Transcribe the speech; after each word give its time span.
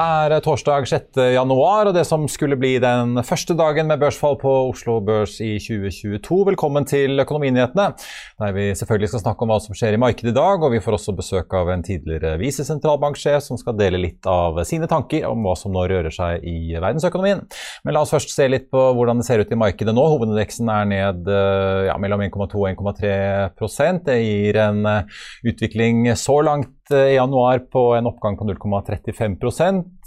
Det 0.00 0.06
er 0.20 0.42
torsdag 0.44 0.84
6. 0.88 1.18
januar, 1.32 1.88
og 1.88 1.94
det 1.96 2.02
som 2.08 2.26
skulle 2.28 2.56
bli 2.60 2.74
den 2.82 3.20
første 3.24 3.54
dagen 3.56 3.88
med 3.88 4.00
børsfall 4.02 4.36
på 4.40 4.50
Oslo 4.68 4.98
Børs 5.04 5.38
i 5.44 5.54
2022. 5.62 6.40
Velkommen 6.50 6.84
til 6.88 7.22
Økonominyhetene, 7.22 7.86
der 8.42 8.54
vi 8.56 8.66
selvfølgelig 8.76 9.12
skal 9.12 9.22
snakke 9.22 9.46
om 9.46 9.52
hva 9.52 9.58
som 9.64 9.76
skjer 9.76 9.96
i 9.96 10.00
markedet 10.00 10.32
i 10.32 10.36
dag. 10.36 10.60
Og 10.60 10.74
vi 10.74 10.82
får 10.84 10.98
også 10.98 11.14
besøk 11.16 11.54
av 11.56 11.70
en 11.72 11.84
tidligere 11.86 12.34
visesentralbanksjef 12.42 13.46
som 13.46 13.60
skal 13.60 13.78
dele 13.78 14.02
litt 14.02 14.28
av 14.28 14.60
sine 14.68 14.88
tanker 14.90 15.24
om 15.30 15.46
hva 15.46 15.54
som 15.58 15.72
nå 15.74 15.86
rører 15.88 16.12
seg 16.12 16.44
i 16.44 16.74
verdensøkonomien. 16.74 17.46
Men 17.86 17.96
la 17.96 18.04
oss 18.04 18.12
først 18.12 18.34
se 18.34 18.48
litt 18.50 18.68
på 18.72 18.82
hvordan 18.98 19.22
det 19.22 19.28
ser 19.30 19.40
ut 19.40 19.54
i 19.54 19.60
markedet 19.62 19.94
nå. 19.96 20.04
Hovedindeksen 20.16 20.68
er 20.74 20.90
ned 20.90 21.32
ja, 21.88 21.96
mellom 22.02 22.26
1,2 22.26 22.44
og 22.60 22.68
1,3 22.74 24.04
Det 24.10 24.20
gir 24.20 24.60
en 24.66 24.84
utvikling 25.46 26.10
så 26.18 26.40
langt 26.44 26.76
i 26.90 27.14
januar 27.14 27.58
på 27.58 27.94
en 27.94 28.06
oppgang 28.06 28.36
på 28.36 28.44
0,35 28.44 29.36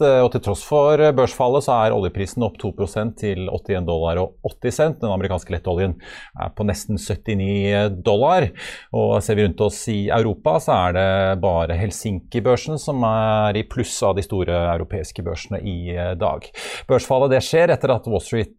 og 0.03 0.29
til 0.33 0.43
tross 0.45 0.63
for 0.67 1.01
børsfallet 1.15 1.65
så 1.65 1.77
er 1.85 1.95
oljeprisen 1.95 2.45
opp 2.45 2.59
2% 2.61 3.15
til 3.21 3.47
81 3.47 3.87
dollar 3.87 4.21
og 4.21 4.35
80 4.45 4.77
cent. 4.77 4.99
Den 5.01 5.13
amerikanske 5.13 5.55
lettoljen 5.55 5.95
er 6.39 6.53
på 6.55 6.67
nesten 6.67 6.99
79 6.99 8.01
dollar. 8.05 8.49
Og 8.93 9.15
ser 9.23 9.39
vi 9.39 9.47
rundt 9.47 9.63
oss 9.65 9.81
i 9.91 9.97
Europa, 10.13 10.57
så 10.63 10.77
er 10.89 10.97
det 10.97 11.41
bare 11.43 11.79
Helsinki-børsen 11.79 12.79
som 12.81 13.03
er 13.07 13.59
i 13.59 13.65
pluss 13.67 13.95
av 14.05 14.17
de 14.19 14.25
store 14.25 14.53
europeiske 14.75 15.25
børsene 15.25 15.63
i 15.63 15.95
dag. 16.19 16.47
Børsfallet 16.89 17.37
det 17.37 17.43
skjer 17.47 17.73
etter 17.73 17.95
at 17.95 18.07
Wall 18.11 18.23
Street 18.23 18.55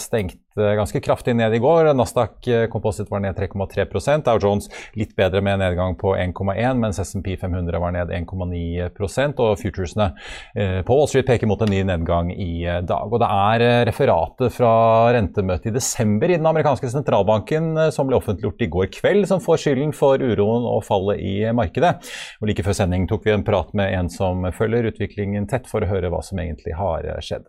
stengte 0.00 0.40
ganske 0.56 1.00
kraftig 1.04 1.36
ned 1.36 1.54
i 1.54 1.60
går. 1.62 1.92
Nasdaq 1.96 2.48
Composite 2.72 3.10
var 3.12 3.22
ned 3.24 3.36
3,3% 3.38 4.26
Dow 4.26 4.40
Jones 4.42 4.70
litt 4.98 5.14
bedre 5.18 5.42
med 5.44 5.56
en 5.56 5.64
nedgang 5.66 5.96
på 6.00 6.14
1,1 6.16 6.80
mens 6.80 7.00
SMP 7.02 7.34
500 7.40 7.80
var 7.82 7.94
ned 7.94 8.12
1,9% 8.14 9.42
og 9.44 9.58
futuresene 9.60 10.08
på 10.56 10.96
Wall 10.96 11.08
Street 11.10 11.28
peker 11.28 11.50
mot 11.50 11.60
en 11.62 11.72
ny 11.72 11.82
nedgang 11.86 12.32
i 12.32 12.64
dag. 12.86 13.12
Og 13.12 13.20
Det 13.22 13.28
er 13.28 13.86
referatet 13.88 14.54
fra 14.56 14.72
rentemøtet 15.16 15.70
i 15.70 15.74
desember 15.76 16.30
i 16.30 16.38
den 16.38 16.48
amerikanske 16.48 16.90
sentralbanken 16.92 17.74
som 17.94 18.08
ble 18.08 18.18
offentliggjort 18.20 18.64
i 18.64 18.70
går 18.72 18.90
kveld, 18.98 19.28
som 19.30 19.42
får 19.42 19.62
skylden 19.64 19.94
for 19.96 20.22
uroen 20.22 20.66
og 20.68 20.84
fallet 20.86 21.22
i 21.22 21.36
markedet. 21.56 21.96
Og 22.40 22.50
Like 22.50 22.64
før 22.66 22.80
sending 22.80 23.08
tok 23.10 23.26
vi 23.26 23.34
en 23.34 23.46
prat 23.46 23.72
med 23.76 23.92
en 23.96 24.10
som 24.12 24.46
følger 24.56 24.90
utviklingen 24.92 25.48
tett, 25.50 25.68
for 25.70 25.82
å 25.82 25.90
høre 25.90 26.12
hva 26.12 26.22
som 26.24 26.40
egentlig 26.42 26.76
har 26.78 27.08
skjedd. 27.24 27.46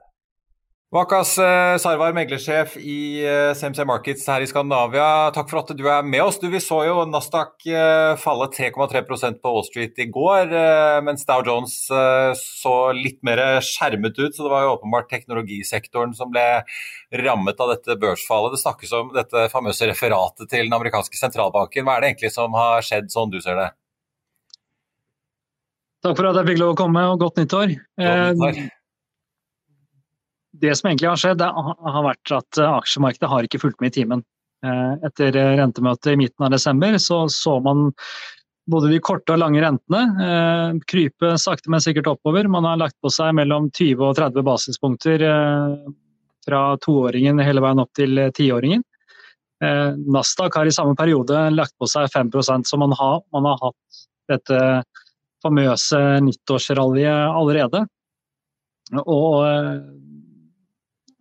Vakas 0.87 1.33
Sarwar, 1.83 2.13
meglersjef 2.15 2.77
i 2.79 3.19
CMC 3.59 3.83
Markets 3.83 4.21
her 4.31 4.39
i 4.39 4.45
Skandinavia. 4.47 5.33
Takk 5.35 5.49
for 5.51 5.59
at 5.59 5.73
du 5.75 5.81
er 5.91 6.05
med 6.07 6.21
oss. 6.23 6.37
Du, 6.39 6.45
vi 6.47 6.61
så 6.63 6.77
jo 6.87 7.01
Nasdaq 7.11 7.65
falle 8.23 8.47
3,3% 8.53 9.41
på 9.43 9.51
Wall 9.51 9.65
Street 9.67 9.99
i 9.99 10.05
går, 10.07 10.53
mens 11.03 11.27
Dow 11.27 11.43
Jones 11.43 11.73
så 12.39 12.75
litt 12.95 13.19
mer 13.27 13.59
skjermet 13.67 14.15
ut. 14.15 14.31
Så 14.31 14.45
det 14.45 14.53
var 14.53 14.63
jo 14.63 14.77
åpenbart 14.77 15.11
teknologisektoren 15.11 16.15
som 16.15 16.31
ble 16.31 16.45
rammet 17.19 17.59
av 17.59 17.73
dette 17.73 17.99
børsfallet. 17.99 18.55
Det 18.55 18.63
snakkes 18.63 18.95
om 18.95 19.11
dette 19.17 19.43
famøse 19.51 19.91
referatet 19.91 20.47
til 20.47 20.69
den 20.69 20.79
amerikanske 20.79 21.19
sentralbanken. 21.19 21.83
Hva 21.83 21.97
er 21.97 22.05
det 22.07 22.13
egentlig 22.13 22.31
som 22.37 22.55
har 22.55 22.79
skjedd, 22.79 23.11
sånn 23.11 23.35
du 23.35 23.41
ser 23.43 23.59
det? 23.59 23.67
Takk 26.07 26.15
for 26.15 26.31
at 26.31 26.39
jeg 26.39 26.53
fikk 26.53 26.63
lov 26.63 26.77
å 26.77 26.79
komme, 26.79 27.03
og 27.11 27.19
godt 27.27 27.43
nyttår. 27.43 27.75
Godt 27.99 28.39
nyttår 28.39 28.65
det 30.55 30.75
som 30.75 30.89
egentlig 30.89 31.09
har 31.09 31.19
skjedd, 31.21 31.43
har 31.43 32.05
vært 32.05 32.33
at 32.37 32.59
aksjemarkedet 32.63 33.29
har 33.29 33.47
ikke 33.47 33.61
fulgt 33.61 33.81
med 33.83 33.91
i 33.91 34.01
timen. 34.01 34.23
Etter 35.05 35.35
rentemøtet 35.59 36.13
i 36.13 36.19
midten 36.23 36.47
av 36.47 36.53
desember 36.53 36.97
så, 37.01 37.25
så 37.29 37.57
man 37.61 37.91
både 38.67 38.89
de 38.91 38.99
korte 39.03 39.35
og 39.35 39.39
lange 39.39 39.61
rentene 39.63 40.79
krype 40.89 41.35
sakte, 41.39 41.71
men 41.71 41.83
sikkert 41.83 42.09
oppover. 42.11 42.49
Man 42.51 42.65
har 42.67 42.79
lagt 42.81 42.97
på 43.03 43.11
seg 43.13 43.35
mellom 43.37 43.69
20 43.71 44.03
og 44.09 44.17
30 44.17 44.47
basispunkter 44.47 45.25
fra 46.47 46.61
toåringen 46.83 47.43
hele 47.43 47.63
veien 47.63 47.83
opp 47.83 47.93
til 47.95 48.19
tiåringen. 48.35 48.83
Nasdaq 49.61 50.57
har 50.57 50.69
i 50.69 50.73
samme 50.73 50.97
periode 50.97 51.47
lagt 51.53 51.75
på 51.79 51.89
seg 51.89 52.09
5% 52.13 52.69
så 52.69 52.79
man 52.81 52.93
har, 52.97 53.21
man 53.33 53.47
har 53.49 53.61
hatt 53.61 54.01
dette 54.29 54.59
famøse 55.45 56.01
nyttårsrallyet 56.25 57.37
allerede. 57.37 57.85
Og 59.03 59.45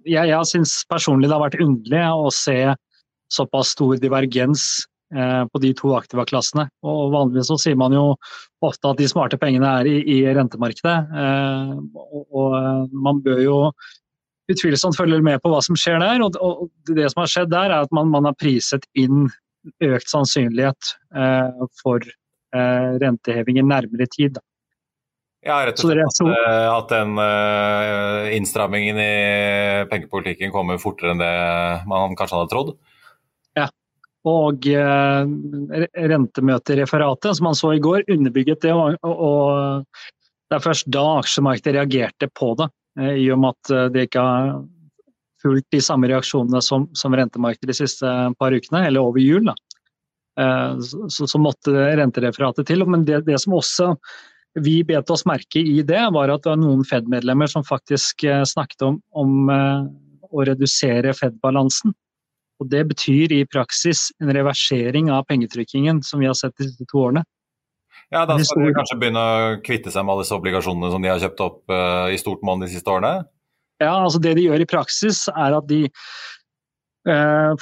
jeg, 0.07 0.31
jeg 0.31 0.51
syns 0.51 0.81
personlig 0.91 1.31
det 1.31 1.37
har 1.37 1.45
vært 1.45 1.63
underlig 1.63 2.03
å 2.15 2.31
se 2.35 2.59
såpass 3.33 3.73
stor 3.75 3.99
divergens 4.01 4.87
eh, 5.15 5.43
på 5.51 5.63
de 5.63 5.73
to 5.77 5.93
aktiva-klassene. 5.99 6.69
Og 6.87 7.13
Vanligvis 7.15 7.51
så 7.51 7.59
sier 7.61 7.79
man 7.79 7.95
jo 7.97 8.09
ofte 8.65 8.93
at 8.93 9.01
de 9.01 9.09
smarte 9.11 9.39
pengene 9.41 9.71
er 9.81 9.91
i, 9.91 9.97
i 10.17 10.19
rentemarkedet. 10.37 10.97
Eh, 11.23 11.73
og, 11.97 12.27
og, 12.31 12.59
man 12.95 13.23
bør 13.25 13.43
jo 13.43 13.57
utvilsomt 14.53 14.99
følge 14.99 15.19
med 15.27 15.43
på 15.43 15.51
hva 15.51 15.63
som 15.65 15.79
skjer 15.79 15.99
der. 16.03 16.23
Og, 16.23 16.69
det 16.93 17.11
som 17.11 17.25
har 17.25 17.33
skjedd 17.33 17.51
der, 17.55 17.73
er 17.73 17.89
at 17.89 17.97
man, 17.97 18.13
man 18.15 18.31
har 18.31 18.39
priset 18.39 18.87
inn 18.99 19.27
økt 19.83 20.13
sannsynlighet 20.13 20.95
eh, 21.19 21.67
for 21.83 22.07
renteheving 22.57 23.59
i 23.59 23.65
nærmere 23.67 24.07
tid. 24.09 24.39
Ja, 25.47 25.61
rett 25.63 25.79
og 25.79 25.93
slett 25.93 26.03
at, 26.03 26.47
at 26.73 26.91
den 26.91 27.15
uh, 27.21 28.27
innstrammingen 28.35 28.99
i 28.99 29.13
pengepolitikken 29.93 30.51
kommer 30.55 30.81
fortere 30.83 31.15
enn 31.15 31.23
det 31.23 31.35
man 31.87 32.17
kanskje 32.19 32.41
hadde 32.41 32.51
trodd? 32.51 32.73
Ja, 33.55 33.69
og 34.27 34.67
uh, 34.67 35.23
rentemøtereferatet 36.15 37.39
som 37.39 37.47
man 37.47 37.59
så 37.59 37.77
i 37.77 37.83
går, 37.85 38.09
underbygget 38.11 38.67
det. 38.67 38.75
Og, 38.75 40.03
det 40.47 40.59
er 40.59 40.67
først 40.67 40.91
da 40.95 41.05
aksjemarkedet 41.21 41.79
reagerte 41.79 42.31
på 42.35 42.53
det, 42.59 42.69
i 43.19 43.31
og 43.35 43.41
med 43.43 43.55
at 43.55 43.95
det 43.95 44.05
ikke 44.07 44.23
har 44.23 44.53
fulgt 45.43 45.67
de 45.75 45.81
samme 45.83 46.07
reaksjonene 46.11 46.63
som, 46.63 46.87
som 46.95 47.15
rentemarkedet 47.19 47.73
de 47.73 47.75
siste 47.75 48.13
par 48.39 48.55
ukene, 48.55 48.85
eller 48.87 49.03
over 49.03 49.19
jul. 49.19 49.51
da. 49.51 49.57
Så, 50.79 51.27
så, 51.27 51.41
måtte 51.43 51.75
rentereferatet 51.99 52.71
til. 52.71 52.87
Men 52.87 53.03
det, 53.09 53.25
det 53.27 53.41
som 53.43 53.59
også 53.59 53.91
vi 54.65 54.81
bet 54.89 55.11
oss 55.13 55.27
merke 55.29 55.61
i 55.61 55.83
det, 55.87 56.03
var 56.15 56.33
at 56.33 56.45
det 56.45 56.53
var 56.53 56.61
noen 56.61 56.85
Fed-medlemmer 56.87 57.51
som 57.51 57.65
faktisk 57.67 58.25
snakket 58.49 58.83
om, 58.87 58.99
om 59.13 59.51
å 59.51 60.45
redusere 60.49 61.13
Fed-balansen. 61.17 61.93
Og 62.61 62.71
Det 62.73 62.83
betyr 62.89 63.35
i 63.37 63.45
praksis 63.49 64.09
en 64.23 64.33
reversering 64.33 65.11
av 65.13 65.27
pengetrykkingen 65.29 66.03
som 66.07 66.23
vi 66.23 66.29
har 66.29 66.37
sett 66.39 66.57
de 66.57 66.71
siste 66.71 66.87
to 66.89 67.03
årene. 67.05 67.25
Ja, 68.15 68.25
Da 68.25 68.39
skal 68.39 68.69
de 68.69 68.75
kanskje 68.77 68.99
begynne 69.01 69.21
å 69.21 69.57
kvitte 69.67 69.91
seg 69.91 70.05
med 70.05 70.15
alle 70.15 70.25
disse 70.25 70.37
obligasjonene 70.37 70.93
som 70.93 71.03
de 71.03 71.11
har 71.11 71.23
kjøpt 71.23 71.43
opp 71.43 71.73
uh, 71.73 72.07
i 72.13 72.21
stort 72.21 72.45
monn 72.47 72.63
de 72.63 72.71
siste 72.71 72.93
årene? 72.93 73.27
Ja, 73.83 73.97
altså 73.99 74.21
det 74.23 74.37
de 74.39 74.47
gjør 74.47 74.63
i 74.63 74.69
praksis 74.69 75.27
er 75.33 75.57
at 75.59 75.67
de 75.69 75.83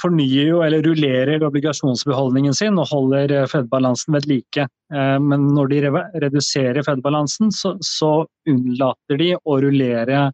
fornyer 0.01 0.47
jo 0.49 0.61
eller 0.65 0.81
rullerer 0.81 1.43
obligasjonsbeholdningen 1.45 2.55
sin 2.57 2.79
og 2.81 2.89
holder 2.89 3.33
Fed-balansen 3.51 4.15
ved 4.15 4.25
like. 4.29 4.65
Uh, 4.93 5.19
men 5.21 5.51
når 5.53 5.69
de 5.69 5.81
re 5.85 6.01
reduserer 6.23 6.81
Fed-balansen, 6.85 7.51
så, 7.53 7.75
så, 7.85 8.25
unnlater 8.49 9.21
de 9.21 9.35
å 9.37 9.59
rullere 9.61 10.29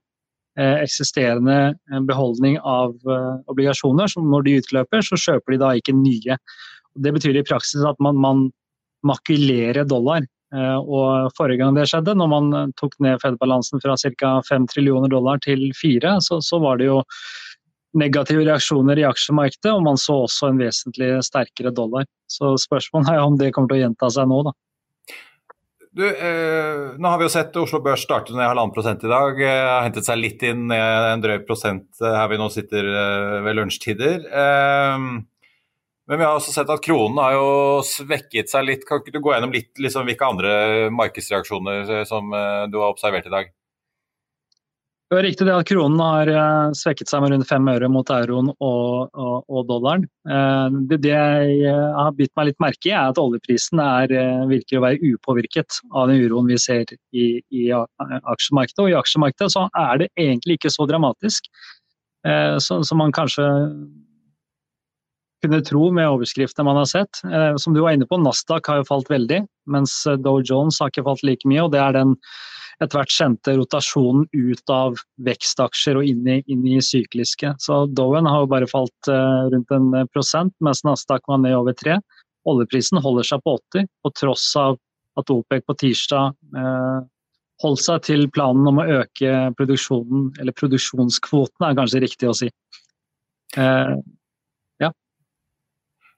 eksisterende 0.60 1.78
beholdning 2.10 2.58
av 2.68 2.92
obligasjoner. 3.48 4.10
Så 4.12 4.20
når 4.20 4.44
de 4.44 4.56
utløper, 4.60 5.06
så 5.08 5.16
kjøper 5.16 5.54
de 5.54 5.60
da 5.62 5.70
ikke 5.80 5.96
nye. 5.96 6.36
Det 7.00 7.14
betyr 7.16 7.40
i 7.40 7.46
praksis 7.48 7.86
at 7.88 7.96
man, 8.04 8.20
man 8.20 8.42
makulerer 9.08 9.88
dollar. 9.88 10.28
Og 10.52 11.32
Forrige 11.38 11.62
gang 11.62 11.78
det 11.78 11.88
skjedde, 11.90 12.18
når 12.20 12.32
man 12.34 12.74
tok 12.80 12.98
ned 13.00 13.22
Fed-balansen 13.24 13.80
fra 13.84 13.96
ca. 13.96 14.34
5 14.50 14.68
trillioner 14.74 15.12
dollar 15.12 15.40
til 15.44 15.70
4, 15.80 16.18
så, 16.28 16.42
så 16.44 16.60
var 16.60 16.82
det 16.82 16.92
jo 16.92 17.00
negative 17.98 18.46
reaksjoner 18.48 19.00
i 19.00 19.08
aksjemarkedet, 19.08 19.72
og 19.74 19.86
man 19.86 20.00
så 20.00 20.22
også 20.26 20.52
en 20.52 20.60
vesentlig 20.62 21.14
sterkere 21.28 21.74
dollar. 21.76 22.08
Så 22.32 22.56
spørsmålet 22.62 23.14
er 23.14 23.24
om 23.24 23.40
det 23.40 23.52
kommer 23.56 23.72
til 23.72 23.82
å 23.82 23.86
gjenta 23.86 24.12
seg 24.16 24.30
nå, 24.32 24.44
da. 24.48 24.56
Du, 25.92 26.06
eh, 26.08 26.94
nå 26.96 27.10
har 27.10 27.18
vi 27.20 27.26
jo 27.28 27.34
sett 27.34 27.58
Oslo 27.60 27.82
Børs 27.84 28.06
starte 28.06 28.32
ned 28.32 28.48
halvannen 28.48 28.72
prosent 28.72 29.02
i 29.04 29.10
dag. 29.12 29.42
Eh, 29.44 29.64
har 29.68 29.84
hentet 29.84 30.08
seg 30.08 30.22
litt 30.22 30.44
inn, 30.48 30.70
eh, 30.72 31.08
en 31.12 31.24
drøy 31.24 31.42
prosent 31.44 31.90
eh, 32.00 32.16
her 32.16 32.30
vi 32.32 32.38
nå 32.40 32.48
sitter 32.54 32.88
eh, 32.88 33.40
ved 33.44 33.58
lunsjtider. 33.60 34.24
Eh, 34.24 34.96
men 36.08 36.20
vi 36.20 36.24
har 36.24 36.38
også 36.38 36.54
sett 36.56 36.72
at 36.72 36.84
kronen 36.84 37.20
har 37.20 37.36
jo 37.36 37.50
svekket 37.84 38.48
seg 38.52 38.70
litt. 38.70 38.88
Kan 38.88 39.04
ikke 39.04 39.18
du 39.18 39.20
gå 39.20 39.36
gjennom 39.36 39.52
litt 39.52 39.84
liksom, 39.84 40.08
hvilke 40.08 40.32
andre 40.32 40.54
markedsreaksjoner 40.96 41.92
som 42.08 42.32
du 42.72 42.80
har 42.80 42.90
observert 42.90 43.28
i 43.28 43.36
dag? 43.36 43.52
Det 45.12 45.18
er 45.20 45.26
riktig 45.28 45.44
det 45.44 45.52
at 45.52 45.68
kronen 45.68 46.00
har 46.00 46.30
eh, 46.32 46.74
svekket 46.80 47.10
seg 47.12 47.20
med 47.20 47.34
rundt 47.34 47.48
fem 47.50 47.66
øre 47.68 47.90
mot 47.92 48.08
euroen 48.16 48.48
og, 48.64 49.10
og, 49.12 49.42
og 49.52 49.66
dollaren. 49.68 50.06
Eh, 50.24 50.78
det, 50.88 51.02
det, 51.04 51.12
jeg 51.12 51.74
har 51.98 52.14
bitt 52.16 52.32
meg 52.40 52.48
litt 52.48 52.62
merke 52.64 52.88
i, 52.88 52.94
er 52.96 53.12
at 53.12 53.20
oljeprisen 53.20 53.82
er, 53.84 54.14
eh, 54.16 54.46
virker 54.48 54.80
å 54.80 54.86
være 54.86 55.10
upåvirket 55.10 55.82
av 55.92 56.08
den 56.08 56.24
uroen 56.24 56.48
vi 56.48 56.60
ser 56.64 56.94
i, 57.12 57.26
i 57.52 57.66
aksjemarkedet. 57.76 58.86
Og 58.86 58.94
i 58.94 58.96
aksjemarkedet 59.02 59.52
så 59.52 59.66
er 59.82 60.00
det 60.00 60.08
egentlig 60.16 60.62
ikke 60.62 60.72
så 60.72 60.88
dramatisk 60.88 61.52
som 62.62 63.00
man 63.02 63.10
kanskje 63.18 63.44
kunne 65.42 65.60
tro 65.66 65.88
med 65.90 66.06
overskriftene 66.06 66.68
man 66.68 66.78
har 66.78 66.86
sett. 66.86 67.20
Som 67.58 67.74
du 67.74 67.80
var 67.82 67.96
inne 67.98 68.06
på, 68.06 68.20
Nasdaq 68.22 68.70
har 68.70 68.78
jo 68.78 68.86
falt 68.86 69.10
veldig, 69.10 69.40
mens 69.74 69.96
Dow 70.22 70.38
Jones 70.46 70.78
har 70.78 70.94
ikke 70.94 71.08
falt 71.08 71.26
like 71.26 71.50
mye. 71.50 71.64
og 71.66 71.74
det 71.74 71.82
er 71.82 71.98
den 71.98 72.14
etter 72.82 72.98
hvert 72.98 73.14
sendte 73.14 73.54
rotasjonen 73.58 74.26
ut 74.34 74.74
av 74.74 74.98
vekstaksjer 75.26 76.00
og 76.00 76.08
inn 76.08 76.28
i, 76.28 76.40
inn 76.50 76.66
i 76.66 76.80
sykliske. 76.82 77.54
Så 77.62 77.84
Dowen 77.94 78.30
har 78.30 78.44
jo 78.44 78.52
bare 78.52 78.70
falt 78.70 79.12
uh, 79.12 79.48
rundt 79.54 79.74
en 79.76 79.92
prosent, 80.14 80.54
mens 80.66 80.84
Nasdaq 80.88 81.28
var 81.30 81.44
ned 81.44 81.58
over 81.60 81.78
tre. 81.78 82.00
Oljeprisen 82.50 83.02
holder 83.02 83.28
seg 83.28 83.44
på 83.46 83.58
80, 83.60 83.90
på 84.02 84.14
tross 84.18 84.48
av 84.58 84.80
at 85.20 85.30
OPEC 85.30 85.66
på 85.68 85.76
tirsdag 85.78 86.32
eh, 86.58 87.02
holdt 87.62 87.84
seg 87.84 88.06
til 88.08 88.24
planen 88.34 88.70
om 88.70 88.80
å 88.82 88.88
øke 89.02 89.52
produksjonen, 89.60 90.32
eller 90.40 90.56
produksjonskvoten 90.58 91.68
er 91.68 91.78
kanskje 91.78 92.02
riktig 92.06 92.32
å 92.32 92.38
si. 92.38 92.50
Eh. 93.60 94.00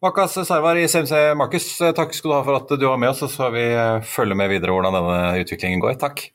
Makas 0.04 0.34
Sarvar 0.44 0.76
i 0.76 0.84
CMC 0.92 1.32
Markus, 1.40 1.66
takk 1.96 2.12
skal 2.12 2.28
du 2.28 2.36
ha 2.36 2.42
for 2.44 2.58
at 2.58 2.72
du 2.76 2.82
var 2.84 2.98
med 3.00 3.14
oss, 3.14 3.22
Og 3.24 3.30
så 3.32 3.38
skal 3.38 3.54
vi 3.56 3.64
følge 4.04 4.36
med 4.36 4.50
videre 4.52 4.76
hvordan 4.76 4.98
denne 4.98 5.20
utviklingen 5.40 5.80
går. 5.80 5.96
Takk. 6.02 6.26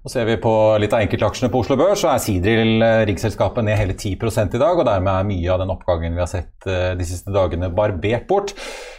Og 0.00 0.08
Ser 0.08 0.24
vi 0.24 0.38
på 0.40 0.50
litt 0.80 0.94
av 0.96 1.02
enkeltaksjene 1.04 1.50
på 1.52 1.60
Oslo 1.60 1.76
Børs, 1.76 2.00
så 2.00 2.08
er 2.08 2.20
Sidril 2.24 2.80
eh, 2.80 3.02
riggselskapet 3.10 3.66
ned 3.66 3.76
hele 3.76 3.92
10 3.92 4.14
i 4.16 4.60
dag. 4.62 4.78
og 4.78 4.86
Dermed 4.88 5.12
er 5.12 5.26
mye 5.28 5.50
av 5.52 5.60
den 5.60 5.72
oppgangen 5.74 6.14
vi 6.16 6.22
har 6.24 6.30
sett 6.30 6.64
eh, 6.64 6.94
de 6.96 7.04
siste 7.04 7.28
dagene 7.34 7.68
barbert 7.68 8.24
bort. 8.30 8.54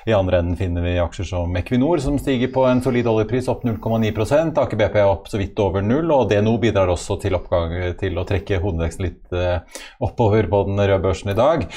I 0.06 0.14
andre 0.14 0.40
enden 0.42 0.58
finner 0.58 0.86
vi 0.86 0.94
aksjer 1.02 1.26
som 1.32 1.58
Equinor, 1.58 1.98
som 2.02 2.20
stiger 2.22 2.52
på 2.54 2.68
en 2.70 2.84
solid 2.86 3.10
oljepris, 3.10 3.50
opp 3.50 3.66
0,9 3.66 4.14
Aker 4.62 4.78
BP 4.78 4.98
er 4.98 5.10
opp 5.10 5.26
så 5.30 5.42
vidt 5.42 5.58
over 5.62 5.82
null, 5.86 6.10
og 6.14 6.30
DNO 6.30 6.54
bidrar 6.62 6.90
også 6.90 7.18
til, 7.22 7.38
oppgang, 7.38 7.74
til 7.98 8.18
å 8.18 8.26
trekke 8.26 8.62
hovedveksten 8.62 9.06
litt 9.06 9.36
uh, 9.38 9.62
oppover 10.02 10.50
på 10.50 10.64
den 10.70 10.82
røde 10.82 10.98
børsen 11.06 11.34
i 11.34 11.38
dag. 11.38 11.68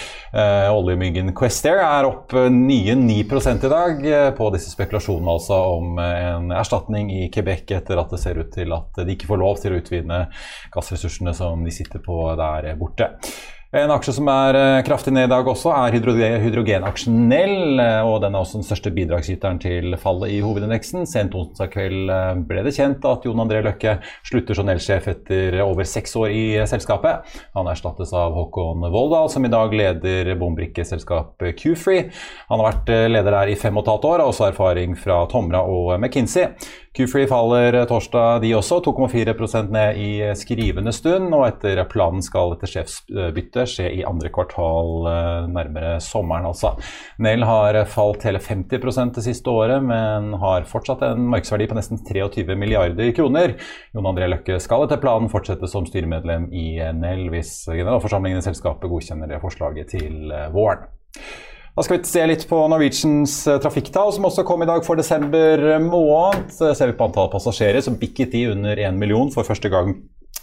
Oljemyggen 0.73 1.35
Questair 1.37 1.83
er 1.85 2.09
opp 2.09 2.33
nye 2.33 2.97
9 2.97 3.19
i 3.21 3.71
dag 3.71 4.01
på 4.39 4.49
disse 4.55 4.73
spekulasjonene 4.73 5.37
altså 5.37 5.61
om 5.77 6.01
en 6.01 6.49
erstatning 6.57 7.13
i 7.13 7.29
Quebec 7.33 7.77
etter 7.77 8.01
at 8.01 8.13
det 8.13 8.23
ser 8.25 8.41
ut 8.41 8.51
til 8.57 8.73
at 8.73 9.05
de 9.05 9.14
ikke 9.15 9.31
får 9.31 9.43
lov 9.43 9.61
til 9.63 9.75
å 9.75 9.81
utvinne 9.83 10.25
gassressursene 10.75 11.35
som 11.37 11.65
de 11.65 11.75
sitter 11.75 12.03
på 12.05 12.21
der 12.39 12.75
borte. 12.81 13.15
En 13.75 13.91
aksje 13.91 14.13
som 14.15 14.29
er 14.31 14.55
eh, 14.55 14.81
kraftig 14.87 15.11
ned 15.11 15.27
i 15.27 15.31
dag 15.33 15.49
også, 15.51 15.73
er 15.75 15.97
hydrogenaksjen 15.97 17.17
Nell. 17.27 17.81
Eh, 17.83 18.07
og 18.07 18.21
den 18.23 18.37
er 18.37 18.45
også 18.45 18.61
den 18.61 18.67
største 18.69 18.93
bidragsyteren 18.95 19.59
til 19.59 19.97
fallet 19.99 20.31
i 20.31 20.37
hovedindeksen. 20.45 21.03
Sent 21.11 21.35
onsdag 21.35 21.73
kveld 21.73 22.13
eh, 22.15 22.29
ble 22.47 22.63
det 22.63 22.75
kjent 22.77 23.03
at 23.11 23.27
Jon 23.27 23.43
André 23.43 23.65
Løkke 23.67 23.97
slutter 24.31 24.55
som 24.55 24.69
Nell-sjef 24.71 25.09
etter 25.11 25.59
over 25.65 25.91
seks 25.91 26.15
år 26.21 26.31
i 26.31 26.45
selskapet. 26.71 27.27
Han 27.59 27.73
erstattes 27.73 28.15
av 28.15 28.39
Håkon 28.39 28.87
Voldal, 28.95 29.27
som 29.35 29.43
i 29.43 29.51
dag 29.51 29.75
leder 29.75 30.31
bombrikkeselskapet 30.39 31.59
Q-Free. 31.59 32.07
Han 32.53 32.63
har 32.63 32.71
vært 32.77 32.95
leder 33.11 33.41
der 33.41 33.51
i 33.51 33.59
fem 33.59 33.75
og 33.75 33.89
et 33.89 33.91
halvt 33.97 34.11
år, 34.13 34.21
har 34.21 34.31
også 34.31 34.53
erfaring 34.53 34.95
fra 34.95 35.25
Tomra 35.35 35.67
og 35.67 35.97
McKinsey. 35.99 36.47
Q-Free 36.95 37.27
faller 37.27 37.75
torsdag, 37.91 38.37
de 38.45 38.53
også. 38.55 38.77
2,4% 38.87 39.73
ned 39.75 39.97
i 39.99 40.11
skrivende 40.39 40.93
stund. 40.95 41.33
Og 41.35 41.43
etter 41.49 41.81
planen 41.91 42.23
skal 42.23 42.53
dette 42.53 42.69
sjefsbyttet 42.71 43.71
skje 43.73 43.89
i 43.97 44.05
andre 44.07 44.31
kvartal 44.35 45.09
eh, 45.11 45.49
nærmere 45.51 45.97
sommeren, 46.05 46.47
altså. 46.53 46.77
Nell 47.19 47.43
har 47.49 47.81
falt 47.91 48.23
hele 48.29 48.39
50% 48.39 49.19
det 49.19 49.25
siste 49.27 49.51
året, 49.51 49.83
men 49.83 50.37
har 50.39 50.69
fortsatt 50.71 51.03
en 51.09 51.27
markedsverdi 51.33 51.67
på 51.73 51.79
nesten 51.81 51.99
23 51.99 52.55
milliarder 52.55 53.11
kroner. 53.17 53.57
Jon 53.91 54.11
André 54.13 54.29
Løkke 54.31 54.61
skal 54.63 54.87
etter 54.87 55.03
planen 55.03 55.33
fortsette 55.33 55.67
som 55.71 55.89
styremedlem 55.91 56.47
i 56.55 56.69
Nell 56.95 57.27
hvis 57.35 57.57
generalforsamlingen 57.73 58.39
i 58.39 58.47
selskapet 58.47 58.93
godkjenner 58.93 59.35
det 59.35 59.43
forslaget 59.43 59.97
til 59.97 60.31
eh, 60.31 60.47
våren. 60.55 60.87
Da 61.75 61.83
skal 61.83 61.99
vi 61.99 62.07
se 62.07 62.23
litt 62.31 62.45
på 62.47 62.59
Norwegians 62.71 63.33
eh, 63.51 63.57
trafikktall, 63.59 64.13
som 64.15 64.29
også 64.29 64.45
kom 64.47 64.63
i 64.63 64.71
dag 64.71 64.85
for 64.87 64.95
desember 64.95 65.59
måned. 65.83 66.53
Ser 66.55 66.93
vi 66.93 66.95
på 66.95 67.09
antall 67.09 67.33
passasjerer, 67.33 67.83
som 67.83 67.97
bikket 67.99 68.37
i 68.39 68.45
under 68.53 68.79
1 68.79 68.95
million 68.95 69.33
for 69.35 69.47
første 69.47 69.73
gang 69.73 69.97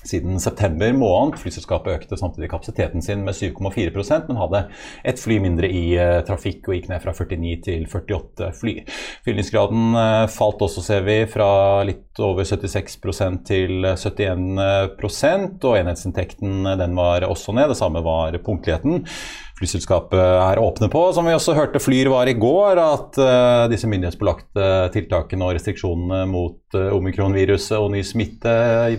siden 0.04 0.42
september 0.44 0.92
måned. 0.98 1.38
Flyselskapet 1.40 2.02
økte 2.02 2.18
samtidig 2.20 2.50
kapasiteten 2.52 3.06
sin 3.06 3.22
med 3.24 3.38
7,4% 3.38 4.28
men 4.28 4.40
hadde 4.42 4.62
ett 5.08 5.22
fly 5.22 5.38
mindre 5.44 5.70
i 5.70 5.84
uh, 5.94 6.24
trafikk 6.26 6.68
og 6.68 6.76
gikk 6.76 6.88
ned 6.90 7.04
fra 7.04 7.14
49 7.14 7.52
til 7.68 7.86
48 7.86 8.50
fly. 8.58 8.74
Fyllingsgraden 9.28 9.94
falt 10.34 10.66
også, 10.66 10.84
ser 10.84 11.06
vi, 11.06 11.20
fra 11.32 11.52
litt 11.88 12.20
over 12.20 12.50
76% 12.50 13.46
til 13.48 13.88
71% 13.94 15.70
og 15.70 15.78
enhetsinntekten 15.78 16.74
den 16.82 16.98
var 16.98 17.30
også 17.30 17.56
ned. 17.56 17.70
Det 17.72 17.80
samme 17.80 18.04
var 18.04 18.36
punktligheten 18.42 19.06
flyselskapet 19.62 20.20
er 20.20 20.62
åpne 20.62 20.90
på. 20.92 21.04
Som 21.14 21.28
vi 21.30 21.36
også 21.36 21.56
hørte 21.58 21.82
Flyr 21.82 22.10
var 22.12 22.30
i 22.30 22.36
går, 22.38 22.82
at 22.82 23.20
uh, 23.22 23.70
disse 23.72 23.90
myndighetspålagte 23.90 24.68
tiltakene 24.96 25.48
og 25.48 25.56
restriksjonene 25.58 26.24
mot 26.32 26.78
uh, 26.78 26.90
omikronviruset 26.98 27.78
og 27.78 27.92
ny 27.94 28.02
smitte 28.06 28.54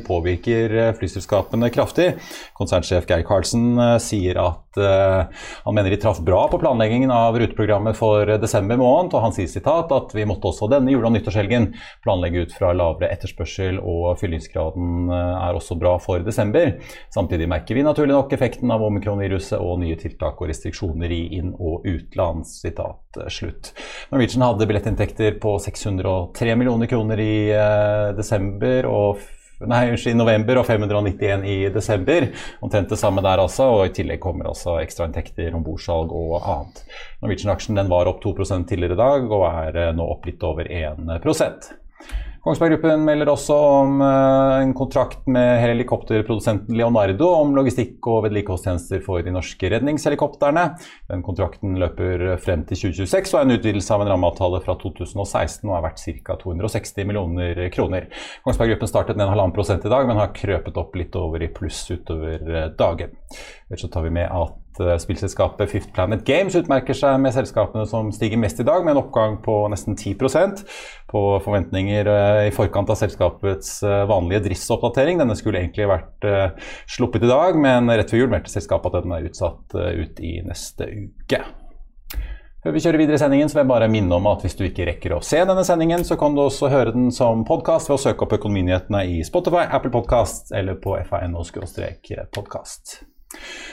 påvirker 0.06 0.76
uh, 0.78 0.90
flyselskapene 0.98 1.70
kraftig. 1.74 2.12
Konsernsjef 2.58 3.08
Geir 3.10 3.26
Karlsen 3.26 3.74
sier 4.02 4.38
at 4.42 4.58
han 4.72 5.74
mener 5.76 5.92
de 5.92 5.98
traff 6.00 6.22
bra 6.24 6.46
på 6.48 6.56
planleggingen 6.56 7.10
av 7.12 7.34
ruteprogrammet 7.36 7.92
for 7.98 8.30
desember 8.40 8.78
måned, 8.80 9.12
og 9.12 9.20
han 9.26 9.34
sier 9.36 9.50
sitat 9.50 9.90
at 9.92 10.14
vi 10.16 10.24
måtte 10.24 10.48
også 10.48 10.64
denne 10.72 10.94
jule- 10.94 11.10
og 11.10 11.12
nyttårshelgen 11.12 11.66
planlegge 12.00 12.46
ut 12.46 12.54
fra 12.56 12.70
lavere 12.72 13.10
etterspørsel, 13.12 13.82
og 13.84 14.16
fyllingsgraden 14.22 15.12
er 15.12 15.58
også 15.58 15.76
bra 15.76 15.98
for 16.00 16.24
desember. 16.24 16.78
Samtidig 17.12 17.50
merker 17.52 17.76
vi 17.76 17.84
naturlig 17.84 18.16
nok 18.16 18.32
effekten 18.32 18.72
av 18.72 18.86
omikronviruset 18.86 19.60
og 19.60 19.82
nye 19.82 19.98
tiltak 20.00 20.40
og 20.40 20.48
restriksjoner 20.52 21.12
i 21.12 21.22
inn- 21.40 21.54
og 21.58 21.86
utland. 21.88 22.46
Sitat 22.46 23.20
eh, 23.20 23.30
slutt. 23.32 23.72
Norwegian 24.12 24.46
hadde 24.46 24.68
billettinntekter 24.70 25.38
på 25.42 25.58
603 25.64 26.56
millioner 26.56 26.90
kroner 26.90 27.22
i 27.22 27.36
eh, 27.50 28.10
desember 28.18 28.90
og 28.90 29.30
Nei, 29.62 29.92
i 29.94 30.14
november 30.18 30.58
og 30.58 30.64
591 30.66 31.44
i 31.46 31.56
desember. 31.70 32.24
Omtrent 32.66 32.90
det 32.90 32.98
samme 32.98 33.22
der 33.22 33.38
altså. 33.44 33.68
Og 33.76 33.84
i 33.86 33.92
tillegg 33.94 34.18
kommer 34.22 34.48
altså 34.50 34.80
ekstrainntekter, 34.82 35.54
ombordsalg 35.54 36.10
og 36.10 36.40
annet. 36.40 36.82
Norwegian-aksjen 37.22 37.78
var 37.92 38.10
opp 38.10 38.18
2 38.24 38.34
tidligere 38.42 38.96
i 38.96 39.02
dag 39.02 39.30
og 39.30 39.46
er 39.52 39.78
eh, 39.84 39.92
nå 39.94 40.08
opp 40.16 40.26
litt 40.26 40.42
over 40.48 40.66
1 40.66 41.06
Kongsberg 42.42 42.72
Gruppen 42.72 43.04
melder 43.06 43.28
også 43.30 43.54
om 43.54 44.00
uh, 44.02 44.56
en 44.58 44.72
kontrakt 44.74 45.28
med 45.30 45.60
helikopterprodusenten 45.62 46.74
Leonardo 46.74 47.28
om 47.36 47.52
logistikk 47.54 48.02
og 48.10 48.24
vedlikeholdstjenester 48.24 48.98
for 49.04 49.22
de 49.22 49.30
norske 49.30 49.70
redningshelikoptrene. 49.70 50.64
Den 51.12 51.22
kontrakten 51.22 51.76
løper 51.78 52.24
frem 52.42 52.64
til 52.66 52.80
2026 52.80 53.36
og 53.36 53.38
er 53.38 53.46
en 53.46 53.54
utvidelse 53.60 53.94
av 53.94 54.02
en 54.02 54.10
rammeavtale 54.10 54.58
fra 54.64 54.74
2016 54.80 55.70
og 55.70 55.76
er 55.76 55.86
verdt 55.86 56.02
ca. 56.02 56.36
260 56.40 57.06
millioner 57.12 57.62
kroner. 57.76 58.10
Kongsberg 58.42 58.74
Gruppen 58.74 58.90
startet 58.90 59.22
en 59.22 59.28
halvannen 59.28 59.54
prosent 59.54 59.86
i 59.86 59.94
dag, 59.94 60.10
men 60.10 60.18
har 60.18 60.34
krøpet 60.34 60.82
opp 60.82 60.98
litt 60.98 61.14
over 61.22 61.46
i 61.46 61.52
pluss 61.54 61.84
utover 61.94 62.42
eh, 62.42 62.68
dagen. 62.74 63.14
Ellers 63.70 63.86
så 63.86 63.92
tar 63.92 64.02
vi 64.08 64.16
med 64.18 64.26
at 64.26 64.61
Eh, 64.61 64.61
spillselskapet 64.78 65.70
Fifth 65.70 65.92
Planet 65.96 66.24
Games 66.28 66.56
utmerker 66.58 66.96
seg 66.96 67.18
med 67.22 67.34
selskapene 67.36 67.84
som 67.88 68.12
stiger 68.14 68.40
mest 68.40 68.60
i 68.62 68.66
dag, 68.66 68.84
med 68.84 68.94
en 68.94 69.02
oppgang 69.02 69.38
på 69.44 69.56
nesten 69.72 69.98
10% 69.98 70.62
på 71.12 71.22
forventninger 71.44 72.12
eh, 72.12 72.42
i 72.48 72.54
forkant 72.54 72.92
av 72.92 73.00
selskapets 73.00 73.80
eh, 73.84 74.04
vanlige 74.10 74.46
driftsoppdatering. 74.48 75.20
Denne 75.20 75.36
skulle 75.38 75.60
egentlig 75.62 75.90
vært 75.90 76.28
sluppet 76.90 77.26
i 77.26 77.32
dag, 77.32 77.58
men 77.58 77.90
rett 77.90 78.12
før 78.12 78.24
jul 78.24 78.32
meldte 78.32 78.54
selskapet 78.54 79.00
at 79.00 79.04
den 79.08 79.16
er 79.16 79.28
utsatt 79.28 79.76
ut 79.76 80.22
i 80.22 80.38
neste 80.46 80.88
uke. 80.88 81.42
Før 82.62 82.76
vi 82.76 82.80
kjører 82.84 83.00
videre 83.00 83.18
i 83.18 83.18
sendingen, 83.18 83.48
så 83.50 83.56
vil 83.56 83.64
jeg 83.64 83.70
bare 83.72 83.88
minne 83.90 84.14
om 84.14 84.26
at 84.30 84.44
hvis 84.44 84.54
du 84.54 84.60
ikke 84.62 84.84
rekker 84.86 85.16
å 85.16 85.24
se 85.26 85.40
denne 85.42 85.64
sendingen, 85.66 86.04
så 86.06 86.14
kan 86.20 86.36
du 86.36 86.44
også 86.44 86.70
høre 86.70 86.94
den 86.94 87.08
som 87.14 87.42
podkast 87.48 87.90
ved 87.90 87.96
å 87.96 88.02
søke 88.04 88.22
opp 88.22 88.36
Økonominyhetene 88.38 89.02
i 89.10 89.18
Spotify, 89.26 89.66
Apple 89.66 89.90
Podkast 89.90 90.54
eller 90.54 90.78
på 90.78 90.94
fano-podkast. 91.10 93.02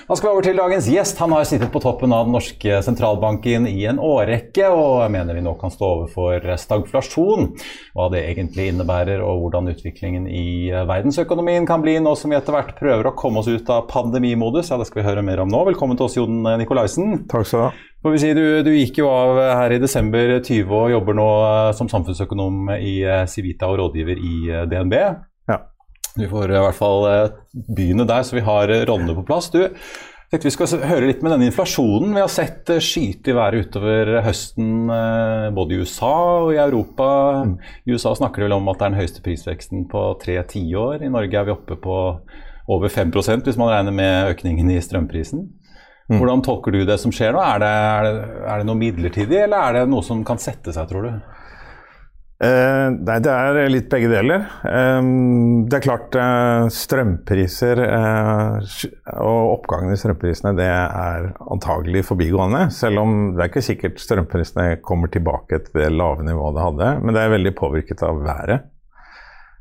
Da 0.10 0.16
skal 0.18 0.30
vi 0.30 0.34
over 0.34 0.46
til 0.48 0.58
dagens 0.58 0.88
gjest. 0.90 1.20
Han 1.22 1.36
har 1.36 1.46
sittet 1.46 1.70
på 1.74 1.82
toppen 1.84 2.14
av 2.16 2.26
den 2.26 2.34
norske 2.34 2.80
sentralbanken 2.86 3.68
i 3.70 3.84
en 3.90 4.02
årrekke, 4.02 4.72
og 4.74 5.04
mener 5.14 5.38
vi 5.38 5.44
nå 5.46 5.54
kan 5.60 5.74
stå 5.74 5.92
overfor 6.00 6.48
stagflasjon. 6.58 7.52
Hva 7.94 8.08
det 8.14 8.24
egentlig 8.32 8.72
innebærer, 8.72 9.22
og 9.22 9.44
hvordan 9.44 9.70
utviklingen 9.74 10.26
i 10.26 10.72
verdensøkonomien 10.74 11.68
kan 11.70 11.86
bli 11.86 12.00
nå 12.02 12.16
som 12.18 12.34
vi 12.34 12.40
etter 12.40 12.58
hvert 12.58 12.74
prøver 12.80 13.12
å 13.12 13.16
komme 13.20 13.44
oss 13.44 13.52
ut 13.52 13.70
av 13.70 13.86
pandemimodus. 13.92 14.72
Ja, 14.74 14.80
Det 14.82 14.90
skal 14.90 15.04
vi 15.04 15.10
høre 15.12 15.26
mer 15.26 15.44
om 15.46 15.54
nå. 15.54 15.62
Velkommen 15.70 16.00
til 16.00 16.10
oss, 16.10 16.18
Jon 16.18 16.42
Nikolaisen. 16.58 17.28
Takk 17.30 17.46
skal 17.46 17.60
du 17.60 17.68
ha. 17.68 17.76
Får 18.00 18.14
vi 18.16 18.20
si, 18.22 18.30
du, 18.32 18.44
du, 18.64 18.70
gikk 18.72 19.02
jo 19.02 19.10
av 19.12 19.38
her 19.44 19.74
i 19.76 19.80
desember 19.82 20.38
20 20.38 20.70
og 20.72 20.92
jobber 20.94 21.18
nå 21.20 21.26
eh, 21.44 21.72
som 21.76 21.90
samfunnsøkonom 21.92 22.70
i 22.78 22.94
eh, 23.04 23.26
Civita 23.28 23.68
og 23.68 23.76
rådgiver 23.82 24.22
i 24.24 24.36
eh, 24.48 24.68
DNB. 24.72 24.96
Du 26.20 26.28
får 26.30 26.52
i 26.52 26.62
hvert 26.62 26.78
fall 26.78 27.10
begynne 27.54 28.08
der, 28.08 28.24
så 28.28 28.36
vi 28.36 28.46
har 28.46 28.72
rollene 28.90 29.16
på 29.18 29.26
plass. 29.28 29.48
Du, 29.54 29.62
tenkte 30.30 30.50
vi 30.50 30.54
skal 30.54 30.84
høre 30.86 31.08
litt 31.08 31.24
med 31.26 31.34
denne 31.34 31.48
inflasjonen. 31.50 32.12
Vi 32.18 32.22
har 32.22 32.32
sett 32.32 32.70
skyte 32.84 33.32
i 33.32 33.38
været 33.38 33.70
utover 33.70 34.20
høsten 34.26 34.92
både 35.56 35.74
i 35.74 35.80
USA 35.80 36.12
og 36.44 36.52
i 36.54 36.60
Europa. 36.62 37.10
Mm. 37.48 37.56
I 37.88 37.96
USA 37.96 38.14
snakker 38.20 38.44
de 38.44 38.50
vel 38.50 38.58
om 38.60 38.70
at 38.70 38.82
det 38.82 38.86
er 38.86 38.94
den 38.94 39.00
høyeste 39.00 39.24
prisveksten 39.26 39.88
på 39.90 40.04
tre 40.22 40.38
tiår. 40.52 41.02
I 41.02 41.14
Norge 41.14 41.40
er 41.40 41.48
vi 41.48 41.56
oppe 41.56 41.80
på 41.82 41.98
over 42.70 42.92
5% 42.94 43.48
hvis 43.48 43.58
man 43.58 43.72
regner 43.72 43.96
med 43.96 44.36
økningen 44.36 44.70
i 44.76 44.78
strømprisen. 44.84 45.48
Mm. 46.10 46.18
Hvordan 46.18 46.42
tolker 46.46 46.74
du 46.74 46.84
det 46.86 46.98
som 47.02 47.14
skjer 47.14 47.36
nå? 47.36 47.42
Er 47.42 47.62
det, 47.62 47.70
er, 47.70 48.06
det, 48.08 48.30
er 48.42 48.62
det, 48.62 48.68
noe 48.70 48.80
midlertidig, 48.80 49.44
eller 49.46 49.62
er 49.62 49.78
det 49.78 49.92
noe 49.92 50.06
som 50.06 50.24
kan 50.26 50.42
sette 50.42 50.74
seg, 50.74 50.90
tror 50.90 51.06
du? 51.06 51.36
Eh, 52.40 52.86
nei, 52.96 53.18
det 53.20 53.32
er 53.36 53.58
litt 53.68 53.90
begge 53.92 54.08
deler. 54.08 54.46
Eh, 54.64 55.00
det 55.68 55.76
er 55.76 55.84
klart 55.84 56.16
eh, 56.16 56.68
strømpriser 56.72 57.82
eh, 57.84 58.70
og 59.20 59.58
oppgangen 59.58 59.92
i 59.92 60.00
strømprisene 60.00 60.54
det 60.56 60.70
er 60.72 61.28
antagelig 61.52 62.06
forbigående. 62.08 62.70
Selv 62.72 63.04
om 63.04 63.18
det 63.34 63.44
er 63.44 63.52
ikke 63.52 63.66
sikkert 63.68 64.00
strømprisene 64.00 64.78
kommer 64.86 65.12
tilbake 65.12 65.60
til 65.66 65.82
det 65.82 65.90
lave 65.92 66.24
nivået 66.24 66.56
det 66.56 66.64
hadde. 66.64 66.94
Men 67.04 67.18
det 67.18 67.26
er 67.26 67.36
veldig 67.36 67.54
påvirket 67.60 68.06
av 68.08 68.24
været. 68.24 68.70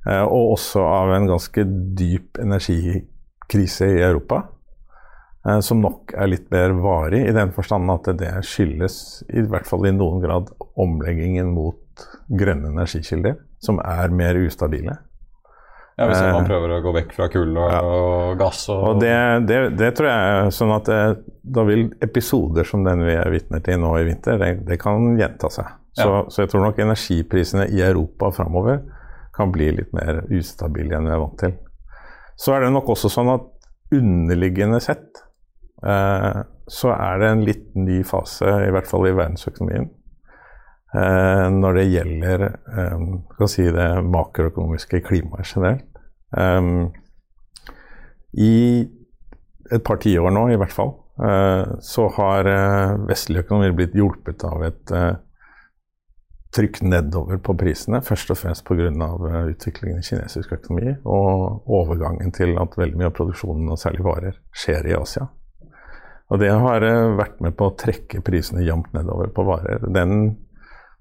Og 0.08 0.54
også 0.54 0.80
av 0.87 1.11
en 1.12 1.26
ganske 1.28 1.64
dyp 1.99 2.38
energikrise 2.40 3.90
i 3.90 3.99
Europa. 4.06 4.44
Som 5.64 5.82
nok 5.82 6.14
er 6.16 6.30
litt 6.30 6.47
mer 6.52 6.73
varig, 6.80 7.25
i 7.26 7.35
den 7.35 7.50
forstand 7.56 7.90
at 7.92 8.08
det 8.20 8.30
skyldes, 8.47 9.26
i 9.28 9.42
hvert 9.50 9.68
fall 9.68 9.85
i 9.88 9.92
noen 9.92 10.23
grad, 10.23 10.49
omleggingen 10.80 11.50
mot 11.52 11.76
grønne 12.28 12.73
energikilder, 12.73 13.38
som 13.62 13.81
er 13.83 14.14
mer 14.14 14.38
ustabile. 14.40 14.97
Ja, 15.99 16.07
Hvis 16.07 16.21
man 16.23 16.45
eh, 16.45 16.47
prøver 16.47 16.76
å 16.76 16.83
gå 16.85 16.93
vekk 16.95 17.14
fra 17.17 17.26
kull 17.33 17.57
og, 17.57 17.73
ja. 17.73 17.78
og 17.83 18.37
gass 18.38 18.61
og, 18.71 18.85
og 18.87 19.00
det, 19.02 19.14
det, 19.49 19.57
det, 19.81 19.88
tror 19.99 20.07
jeg 20.07 20.35
er 20.35 20.52
sånn 20.55 20.71
at 20.76 20.87
det, 20.87 20.99
da 21.43 21.64
vil 21.67 21.88
episoder 22.07 22.69
som 22.69 22.85
den 22.87 23.02
vi 23.02 23.17
er 23.19 23.33
vitner 23.35 23.64
til 23.67 23.81
nå 23.83 23.90
i 23.99 24.05
vinter, 24.07 24.38
det, 24.38 24.52
det 24.69 24.78
kan 24.78 25.19
gjenta 25.19 25.50
seg. 25.50 25.73
Så, 25.99 26.07
ja. 26.07 26.21
så, 26.31 26.45
jeg 26.45 26.52
tror 26.52 26.69
nok 26.69 26.78
energiprisene 26.85 27.67
i 27.75 27.83
Europa 27.83 28.31
framover 28.37 28.85
kan 29.35 29.50
bli 29.55 29.73
litt 29.75 29.90
mer 29.97 30.23
ustabile 30.31 30.99
enn 30.99 31.11
vi 31.11 31.17
er 31.17 31.25
vant 31.25 31.40
til. 31.43 31.57
Så 32.38 32.55
er 32.55 32.62
det 32.62 32.75
nok 32.76 32.95
også 32.95 33.11
sånn 33.11 33.33
at 33.35 33.49
underliggende 33.99 34.78
sett 34.85 35.25
Eh, 35.87 36.40
så 36.67 36.90
er 36.93 37.21
det 37.21 37.28
en 37.31 37.45
litt 37.47 37.69
ny 37.78 38.00
fase, 38.07 38.49
i 38.67 38.73
hvert 38.75 38.88
fall 38.90 39.07
i 39.09 39.14
verdensøkonomien, 39.14 39.87
eh, 39.87 39.98
når 40.88 41.75
det 41.76 41.83
gjelder 41.92 42.45
eh, 42.49 43.02
si 43.52 43.66
det 43.75 43.88
makroøkonomiske 44.09 45.02
klimaet 45.04 45.50
generelt. 45.50 45.85
I 48.38 48.54
et 49.68 49.85
par 49.85 50.00
tiår 50.00 50.33
nå, 50.33 50.47
i 50.52 50.57
hvert 50.61 50.73
fall, 50.73 50.95
så 51.85 52.04
har 52.16 52.49
vestlige 53.09 53.45
økonomier 53.45 53.75
blitt 53.76 53.97
hjulpet 53.97 54.45
av 54.49 54.64
et 54.68 54.92
trykk 56.54 56.80
nedover 56.87 57.40
på 57.45 57.54
prisene, 57.59 58.00
først 58.04 58.33
og 58.33 58.40
fremst 58.40 58.64
pga. 58.66 58.88
utviklingen 58.88 60.00
i 60.00 60.07
kinesisk 60.07 60.52
økonomi 60.57 60.95
og 61.04 61.68
overgangen 61.68 62.33
til 62.33 62.57
at 62.61 62.76
veldig 62.78 62.99
mye 62.99 63.11
av 63.11 63.16
produksjonen, 63.16 63.68
og 63.68 63.78
særlig 63.78 64.04
varer, 64.04 64.38
skjer 64.52 64.88
i 64.88 64.97
Asia. 64.97 65.28
Og 66.28 66.40
det 66.40 66.50
har 66.52 66.85
eh, 66.85 67.16
vært 67.16 67.40
med 67.40 67.57
på 67.57 67.68
å 67.68 67.76
trekke 67.76 68.21
prisene 68.25 68.64
jevnt 68.64 68.92
nedover 68.97 69.30
på 69.33 69.45
varer. 69.49 69.85
Den, 69.92 70.37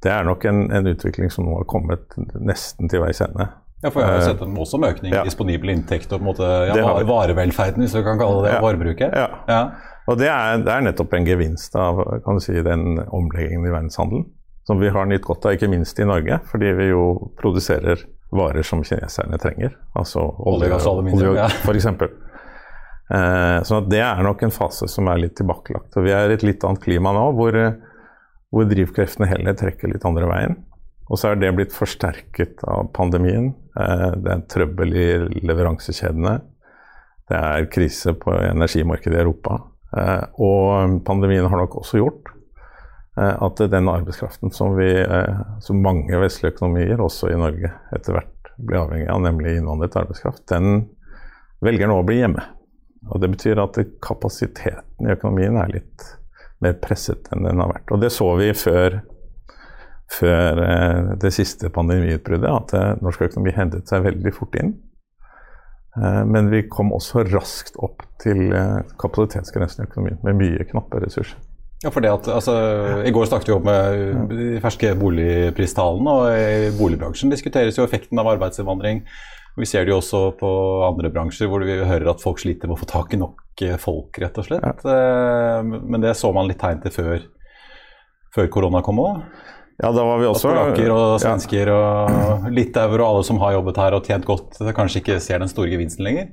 det 0.06 0.12
er 0.14 0.28
nok 0.28 0.46
en, 0.46 0.68
en, 0.72 0.90
utvikling 0.90 1.32
som 1.34 1.48
nå 1.48 1.56
har 1.60 1.68
kommet 1.70 2.18
nesten 2.38 2.92
til 2.92 3.02
veis 3.02 3.22
ende. 3.26 3.50
Ja, 3.84 3.92
for 3.92 4.02
jeg 4.02 4.10
har 4.10 4.24
sett 4.26 4.42
en 4.42 4.56
voldsom 4.58 4.86
økning 4.88 5.12
i 5.14 5.18
ja. 5.18 5.24
disponibel 5.26 5.70
inntekt 5.74 6.10
og 6.10 6.20
på 6.20 6.24
en 6.24 6.30
måte, 6.32 6.48
ja, 6.70 6.88
varevelferden, 7.06 7.84
hvis 7.86 7.94
du 7.94 8.02
kan 8.06 8.18
kalle 8.22 8.46
det 8.48 8.56
ja. 8.56 8.62
varebruket. 8.64 9.14
Ja. 9.14 9.28
ja. 9.50 9.62
Og 10.10 10.18
det 10.18 10.32
er, 10.32 10.64
det 10.64 10.72
er, 10.74 10.86
nettopp 10.88 11.14
en 11.14 11.28
gevinst 11.28 11.76
av 11.78 12.02
kan 12.26 12.40
du 12.40 12.44
si, 12.44 12.56
den 12.66 12.98
omleggingen 13.06 13.68
i 13.68 13.74
verdenshandelen 13.74 14.26
som 14.68 14.80
vi 14.80 14.90
har 14.90 15.06
nytt 15.08 15.24
godt 15.24 15.46
av, 15.48 15.54
ikke 15.56 15.70
minst 15.72 16.00
i 16.00 16.06
Norge, 16.06 16.42
fordi 16.52 16.74
vi 16.76 16.90
jo 16.90 17.04
produserer 17.40 18.02
varer 18.36 18.66
som 18.68 18.82
kineserne 18.84 19.38
trenger. 19.40 19.78
Altså 19.96 20.20
olje, 20.20 20.68
olje, 20.76 21.14
olje, 21.14 21.30
olje 21.30 21.46
f.eks. 21.64 21.86
Eh, 23.16 23.60
så 23.64 23.80
det 23.88 24.02
er 24.04 24.20
nok 24.28 24.44
en 24.44 24.52
fase 24.52 24.90
som 24.92 25.08
er 25.08 25.22
litt 25.22 25.38
tilbakelagt. 25.40 25.96
Og 25.96 26.04
vi 26.04 26.12
er 26.12 26.28
i 26.28 26.36
et 26.36 26.44
litt 26.44 26.66
annet 26.68 26.84
klima 26.84 27.16
nå, 27.16 27.30
hvor, 27.38 27.56
hvor 28.54 28.68
drivkreftene 28.70 29.28
heller 29.30 29.56
trekker 29.58 29.92
litt 29.92 30.06
andre 30.08 30.30
veien. 30.30 30.58
Og 31.08 31.20
så 31.20 31.32
er 31.32 31.40
det 31.40 31.54
blitt 31.56 31.76
forsterket 31.76 32.64
av 32.68 32.90
pandemien. 32.96 33.54
Eh, 33.80 34.10
det 34.20 34.34
er 34.34 34.46
trøbbel 34.52 34.96
i 34.96 35.08
leveransekjedene. 35.48 36.38
Det 37.28 37.38
er 37.38 37.70
krise 37.72 38.14
på 38.20 38.34
energimarkedet 38.36 39.16
i 39.16 39.22
Europa. 39.24 39.62
Eh, 39.96 40.26
og 40.44 41.00
pandemien 41.08 41.48
har 41.48 41.64
nok 41.64 41.80
også 41.82 42.02
gjort 42.02 42.34
eh, 43.20 43.32
at 43.32 43.64
den 43.72 43.88
arbeidskraften 43.92 44.52
som, 44.56 44.76
vi, 44.80 44.90
som 45.64 45.80
mange 45.84 46.20
vestlige 46.20 46.58
økonomier, 46.58 47.00
også 47.04 47.32
i 47.32 47.40
Norge, 47.40 47.72
etter 47.96 48.20
hvert 48.20 48.52
blir 48.58 48.82
avhengig 48.82 49.10
av, 49.14 49.24
nemlig 49.24 49.58
innvandret 49.58 49.96
arbeidskraft, 50.02 50.44
den 50.52 50.88
velger 51.64 51.90
nå 51.90 52.02
å 52.02 52.08
bli 52.08 52.20
hjemme. 52.20 52.44
Og 53.08 53.22
Det 53.24 53.30
betyr 53.32 53.62
at 53.64 53.78
kapasiteten 54.04 55.08
i 55.08 55.14
økonomien 55.14 55.56
er 55.62 55.72
litt 55.72 56.08
mer 56.64 56.78
presset 56.82 57.30
enn 57.34 57.46
den 57.48 57.62
har 57.62 57.72
vært. 57.72 57.92
Og 57.94 58.02
Det 58.02 58.12
så 58.14 58.28
vi 58.40 58.50
før, 58.58 59.00
før 60.20 60.64
eh, 60.64 61.14
det 61.22 61.34
siste 61.36 61.72
pandemiutbruddet, 61.74 62.50
at 62.50 62.76
eh, 62.78 62.94
norsk 63.06 63.28
økonomi 63.30 63.56
hentet 63.56 63.90
seg 63.90 64.06
veldig 64.08 64.34
fort 64.36 64.58
inn. 64.60 64.74
Eh, 65.98 66.24
men 66.30 66.50
vi 66.54 66.64
kom 66.72 66.94
også 66.96 67.28
raskt 67.30 67.78
opp 67.84 68.06
til 68.24 68.50
kapasitetsgrensen 69.02 69.84
i 69.84 69.90
økonomien 69.90 70.20
med 70.26 70.42
mye 70.42 70.68
knappe 70.72 71.04
ressurser. 71.04 71.38
Ja, 71.84 71.92
for 71.94 72.02
det 72.02 72.10
at, 72.10 72.28
altså, 72.34 72.54
I 73.06 73.12
går 73.14 73.28
snakket 73.30 73.52
vi 73.52 73.54
om 73.54 73.68
de 74.32 74.46
ferske 74.64 74.96
boligpristallene, 74.98 76.10
og 76.10 76.32
i 76.34 76.72
boligbransjen 76.74 77.30
diskuteres 77.30 77.78
jo 77.78 77.86
effekten 77.86 78.18
av 78.18 78.32
arbeidsinnvandring 78.32 79.04
vi 79.58 79.66
ser 79.66 79.86
det 79.86 79.94
jo 79.94 79.98
også 80.02 80.22
på 80.38 80.50
andre 80.86 81.10
bransjer 81.14 81.50
hvor 81.50 81.66
vi 81.66 81.80
hører 81.82 82.12
at 82.12 82.22
folk 82.22 82.42
sliter 82.42 82.70
med 82.70 82.78
å 82.78 82.82
få 82.84 82.90
tak 82.90 83.16
i 83.16 83.20
nok 83.22 83.64
eh, 83.66 83.78
folk, 83.82 84.20
rett 84.22 84.38
og 84.38 84.46
slett. 84.46 84.86
Ja. 84.86 84.94
Eh, 84.94 85.66
men 85.66 86.04
det 86.04 86.14
så 86.20 86.32
man 86.36 86.50
litt 86.50 86.62
tegn 86.62 86.84
til 86.84 86.94
før, 86.94 87.26
før 88.36 88.52
korona 88.54 88.84
kom 88.86 89.02
òg. 89.02 89.24
Ja, 89.78 89.92
da 89.94 90.06
var 90.06 90.22
vi 90.22 90.30
også... 90.30 90.50
At 90.50 90.58
polakker 90.58 90.94
og 90.94 91.18
svensker 91.22 91.70
ja. 91.70 91.76
og 91.78 92.48
litauere 92.54 93.02
og 93.02 93.08
alle 93.08 93.26
som 93.28 93.42
har 93.42 93.58
jobbet 93.58 93.82
her 93.82 93.98
og 93.98 94.10
tjent 94.10 94.30
godt, 94.30 94.62
kanskje 94.78 95.04
ikke 95.04 95.20
ser 95.22 95.42
den 95.42 95.52
store 95.52 95.74
gevinsten 95.74 96.06
lenger? 96.06 96.32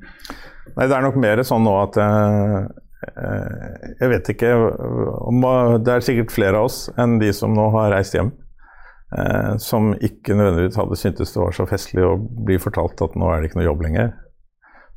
Nei, 0.75 0.87
det 0.87 0.97
er 0.97 1.05
nok 1.05 1.19
mer 1.21 1.43
sånn 1.45 1.65
nå 1.65 1.75
at 1.83 1.99
jeg, 2.01 2.63
jeg 4.01 4.09
vet 4.15 4.31
ikke 4.33 4.55
om 5.29 5.45
Det 5.85 5.93
er 5.93 6.07
sikkert 6.07 6.33
flere 6.33 6.63
av 6.63 6.71
oss 6.71 6.87
enn 6.97 7.19
de 7.21 7.29
som 7.37 7.53
nå 7.53 7.69
har 7.77 7.93
reist 7.93 8.17
hjem 8.17 8.33
eh, 9.19 9.55
som 9.63 9.93
ikke 9.95 10.37
nødvendigvis 10.37 10.79
hadde 10.81 10.99
syntes 11.01 11.35
det 11.35 11.43
var 11.43 11.57
så 11.57 11.67
festlig 11.71 12.05
å 12.07 12.17
bli 12.19 12.59
fortalt 12.63 13.03
at 13.07 13.17
nå 13.19 13.31
er 13.31 13.41
det 13.41 13.51
ikke 13.51 13.63
noe 13.63 13.71
jobb 13.71 13.87
lenger, 13.87 14.13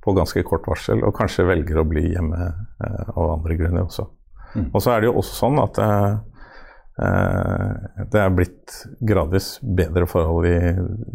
på 0.07 0.13
ganske 0.15 0.43
kort 0.47 0.67
varsel, 0.69 1.01
og 1.03 1.15
kanskje 1.17 1.47
velger 1.49 1.81
å 1.81 1.87
bli 1.87 2.05
hjemme 2.13 2.47
eh, 2.47 3.07
av 3.11 3.33
andre 3.37 3.57
grunner 3.59 3.83
også. 3.83 4.07
Mm. 4.53 4.69
Og 4.71 4.81
så 4.81 4.93
er 4.93 5.03
det 5.03 5.09
jo 5.09 5.17
også 5.19 5.39
sånn 5.43 5.61
at 5.61 5.79
eh, 5.83 6.09
eh 7.03 8.03
det 8.13 8.21
er 8.21 8.33
blitt 8.33 8.75
gradvis 9.09 9.57
bedre 9.61 10.07
forhold 10.09 10.47
i 10.47 10.59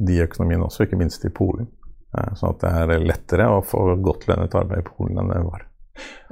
de 0.06 0.18
økonomiene 0.26 0.66
også, 0.68 0.85
ikke 0.85 1.00
minst 1.00 1.25
i 1.25 1.32
Polen. 1.32 1.71
Eh, 2.12 2.32
sånn 2.37 2.52
at 2.52 2.64
det 2.64 2.73
er 2.82 3.06
lettere 3.06 3.49
å 3.49 3.62
få 3.64 3.94
godt 4.04 4.28
lønnet 4.28 4.56
arbeid 4.61 4.85
i 4.85 4.88
Polen 4.90 5.23
enn 5.23 5.32
det 5.32 5.40
var. 5.47 5.64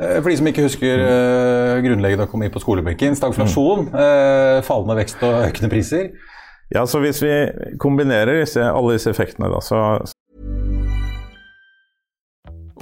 Eh, 0.00 0.18
for 0.20 0.28
de 0.28 0.36
som 0.40 0.50
ikke 0.50 0.66
husker 0.66 1.00
uh, 1.04 1.78
grunnleggende 1.84 2.26
økonomi 2.28 2.50
på 2.52 2.60
skolebenken, 2.60 3.16
stagflasjon, 3.16 3.88
mm. 3.88 4.68
fallende 4.68 4.98
vekst 5.00 5.24
og 5.24 5.46
økende 5.46 5.72
priser. 5.72 6.12
Ja, 6.74 6.86
så 6.86 7.00
hvis 7.02 7.22
vi 7.22 7.34
kombinerer 7.78 8.40
disse, 8.40 8.62
alle 8.62 8.94
disse 8.94 9.10
effektene, 9.10 9.50
da, 9.50 9.60
så 9.60 9.98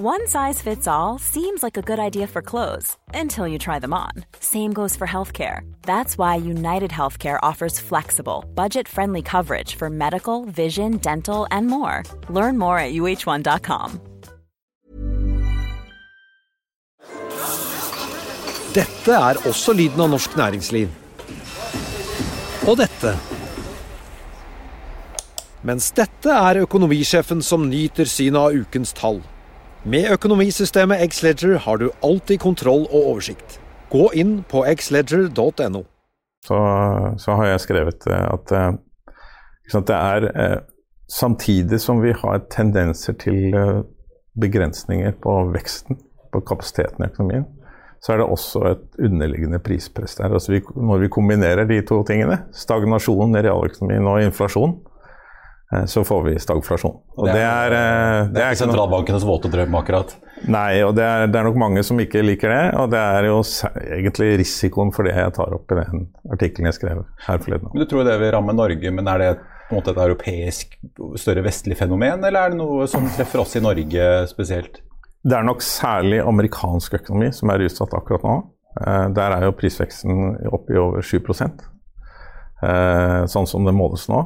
One 0.00 0.28
size 0.28 0.62
fits 0.62 0.86
all 0.86 1.18
seems 1.18 1.60
like 1.60 1.76
a 1.76 1.82
good 1.82 1.98
idea 1.98 2.28
for 2.28 2.40
clothes 2.40 2.96
until 3.12 3.48
you 3.48 3.58
try 3.58 3.80
them 3.80 3.92
on. 3.92 4.12
Same 4.38 4.72
goes 4.72 4.94
for 4.94 5.08
healthcare. 5.08 5.62
That's 5.82 6.16
why 6.16 6.36
United 6.36 6.92
Healthcare 6.92 7.38
offers 7.42 7.80
flexible, 7.80 8.44
budget 8.54 8.86
friendly 8.86 9.22
coverage 9.22 9.74
for 9.74 9.90
medical, 9.90 10.44
vision, 10.44 10.98
dental, 10.98 11.48
and 11.50 11.66
more. 11.66 12.04
Learn 12.28 12.58
more 12.58 12.78
at 12.78 12.92
uh1.com. 12.94 14.00
Dette 18.74 19.12
er 19.12 19.40
også 19.48 19.72
lyden 19.72 20.00
av 20.00 20.12
norsk 20.12 20.36
næringsliv. 20.36 20.88
Og 22.68 22.78
dette. 22.78 23.37
Mens 25.68 25.90
dette 25.92 26.32
er 26.32 26.62
økonomisjefen 26.62 27.42
som 27.44 27.66
nyter 27.68 28.08
synet 28.08 28.40
av 28.40 28.54
ukens 28.56 28.94
tall. 28.96 29.18
Med 29.84 30.08
økonomisystemet 30.14 31.02
Xledger 31.12 31.58
har 31.66 31.80
du 31.82 31.90
alltid 32.04 32.40
kontroll 32.40 32.86
og 32.88 33.12
oversikt. 33.12 33.58
Gå 33.92 34.08
inn 34.16 34.38
på 34.48 34.64
xledger.no. 34.64 35.84
Så, 36.46 36.58
så, 37.20 37.36
har 37.36 37.50
jeg 37.50 37.62
skrevet 37.66 38.08
at, 38.08 38.52
at 38.54 39.86
det 39.90 39.96
er 39.96 40.28
eh, 40.32 40.58
Samtidig 41.08 41.78
som 41.80 42.02
vi 42.02 42.10
har 42.12 42.42
tendenser 42.52 43.14
til 43.16 43.54
eh, 43.56 43.78
begrensninger 44.36 45.14
på 45.24 45.36
veksten, 45.54 45.96
på 46.32 46.42
kapasiteten 46.44 47.00
i 47.00 47.08
økonomien, 47.08 47.46
så 48.04 48.12
er 48.12 48.20
det 48.20 48.26
også 48.28 48.60
et 48.68 48.98
underliggende 49.08 49.60
prispress 49.64 50.18
der. 50.20 50.34
Altså 50.36 50.52
vi, 50.52 50.60
når 50.76 51.00
vi 51.06 51.08
kombinerer 51.08 51.64
de 51.64 51.80
to 51.88 52.02
tingene, 52.04 52.42
stagnasjon 52.52 53.40
i 53.40 53.42
realøkonomien 53.46 54.10
og 54.10 54.26
inflasjon, 54.26 54.76
eh, 54.76 54.87
så 55.86 56.00
får 56.04 56.22
vi 56.24 56.38
stagflasjon. 56.40 56.94
Og 57.20 57.26
det, 57.28 57.42
er, 57.44 57.72
det 57.74 57.80
er, 57.80 58.30
det 58.32 58.40
er 58.40 58.54
ikke 58.54 58.62
sentralbankenes 58.62 59.26
våte 59.28 59.50
drøm, 59.52 59.74
akkurat? 59.76 60.14
Nei, 60.48 60.80
og 60.86 60.94
det 60.96 61.04
er, 61.04 61.26
det 61.28 61.36
er, 61.36 61.44
nok 61.44 61.58
mange 61.60 61.82
som 61.84 62.00
ikke 62.00 62.22
liker 62.24 62.52
det. 62.54 62.62
Og 62.80 62.88
det 62.94 63.02
er 63.02 63.28
jo 63.28 63.36
egentlig 63.98 64.30
risikoen 64.40 64.94
for 64.96 65.08
det 65.08 65.12
jeg 65.18 65.36
tar 65.36 65.52
opp 65.58 65.74
i 65.74 65.78
den 65.82 66.08
artikkelen 66.32 66.70
jeg 66.70 66.78
skrev 66.78 67.04
her 67.26 67.44
forleden. 67.44 67.68
Men 67.74 67.84
Du 67.84 67.90
tror 67.90 68.08
det 68.08 68.16
vil 68.22 68.32
ramme 68.32 68.56
Norge, 68.56 68.94
men 68.96 69.12
er 69.12 69.24
det 69.24 69.30
på 69.68 69.76
en 69.76 69.82
måte 69.82 69.92
et 69.92 70.00
europeisk, 70.00 70.78
større 71.20 71.44
vestlig 71.44 71.76
fenomen, 71.76 72.22
eller 72.24 72.46
er 72.46 72.54
det 72.54 72.60
noe 72.62 72.88
som 72.88 73.04
treffer 73.12 73.44
oss 73.44 73.56
i 73.58 73.64
Norge 73.64 74.06
spesielt? 74.30 74.80
Det 75.28 75.36
er 75.36 75.44
nok 75.44 75.60
særlig 75.64 76.22
amerikansk 76.24 76.96
økonomi 77.02 77.28
som 77.36 77.52
er 77.52 77.66
utsatt 77.66 77.92
akkurat 77.98 78.24
nå. 78.24 78.38
Eh, 78.80 79.08
der 79.12 79.36
er 79.36 79.48
jo 79.48 79.56
prisveksten 79.58 80.38
oppe 80.48 80.72
i 80.72 80.80
over 80.80 81.04
7% 81.04 81.66
eh, 82.62 83.24
sånn 83.28 83.50
som 83.50 83.66
det 83.68 83.76
måles 83.76 84.06
nå. 84.08 84.22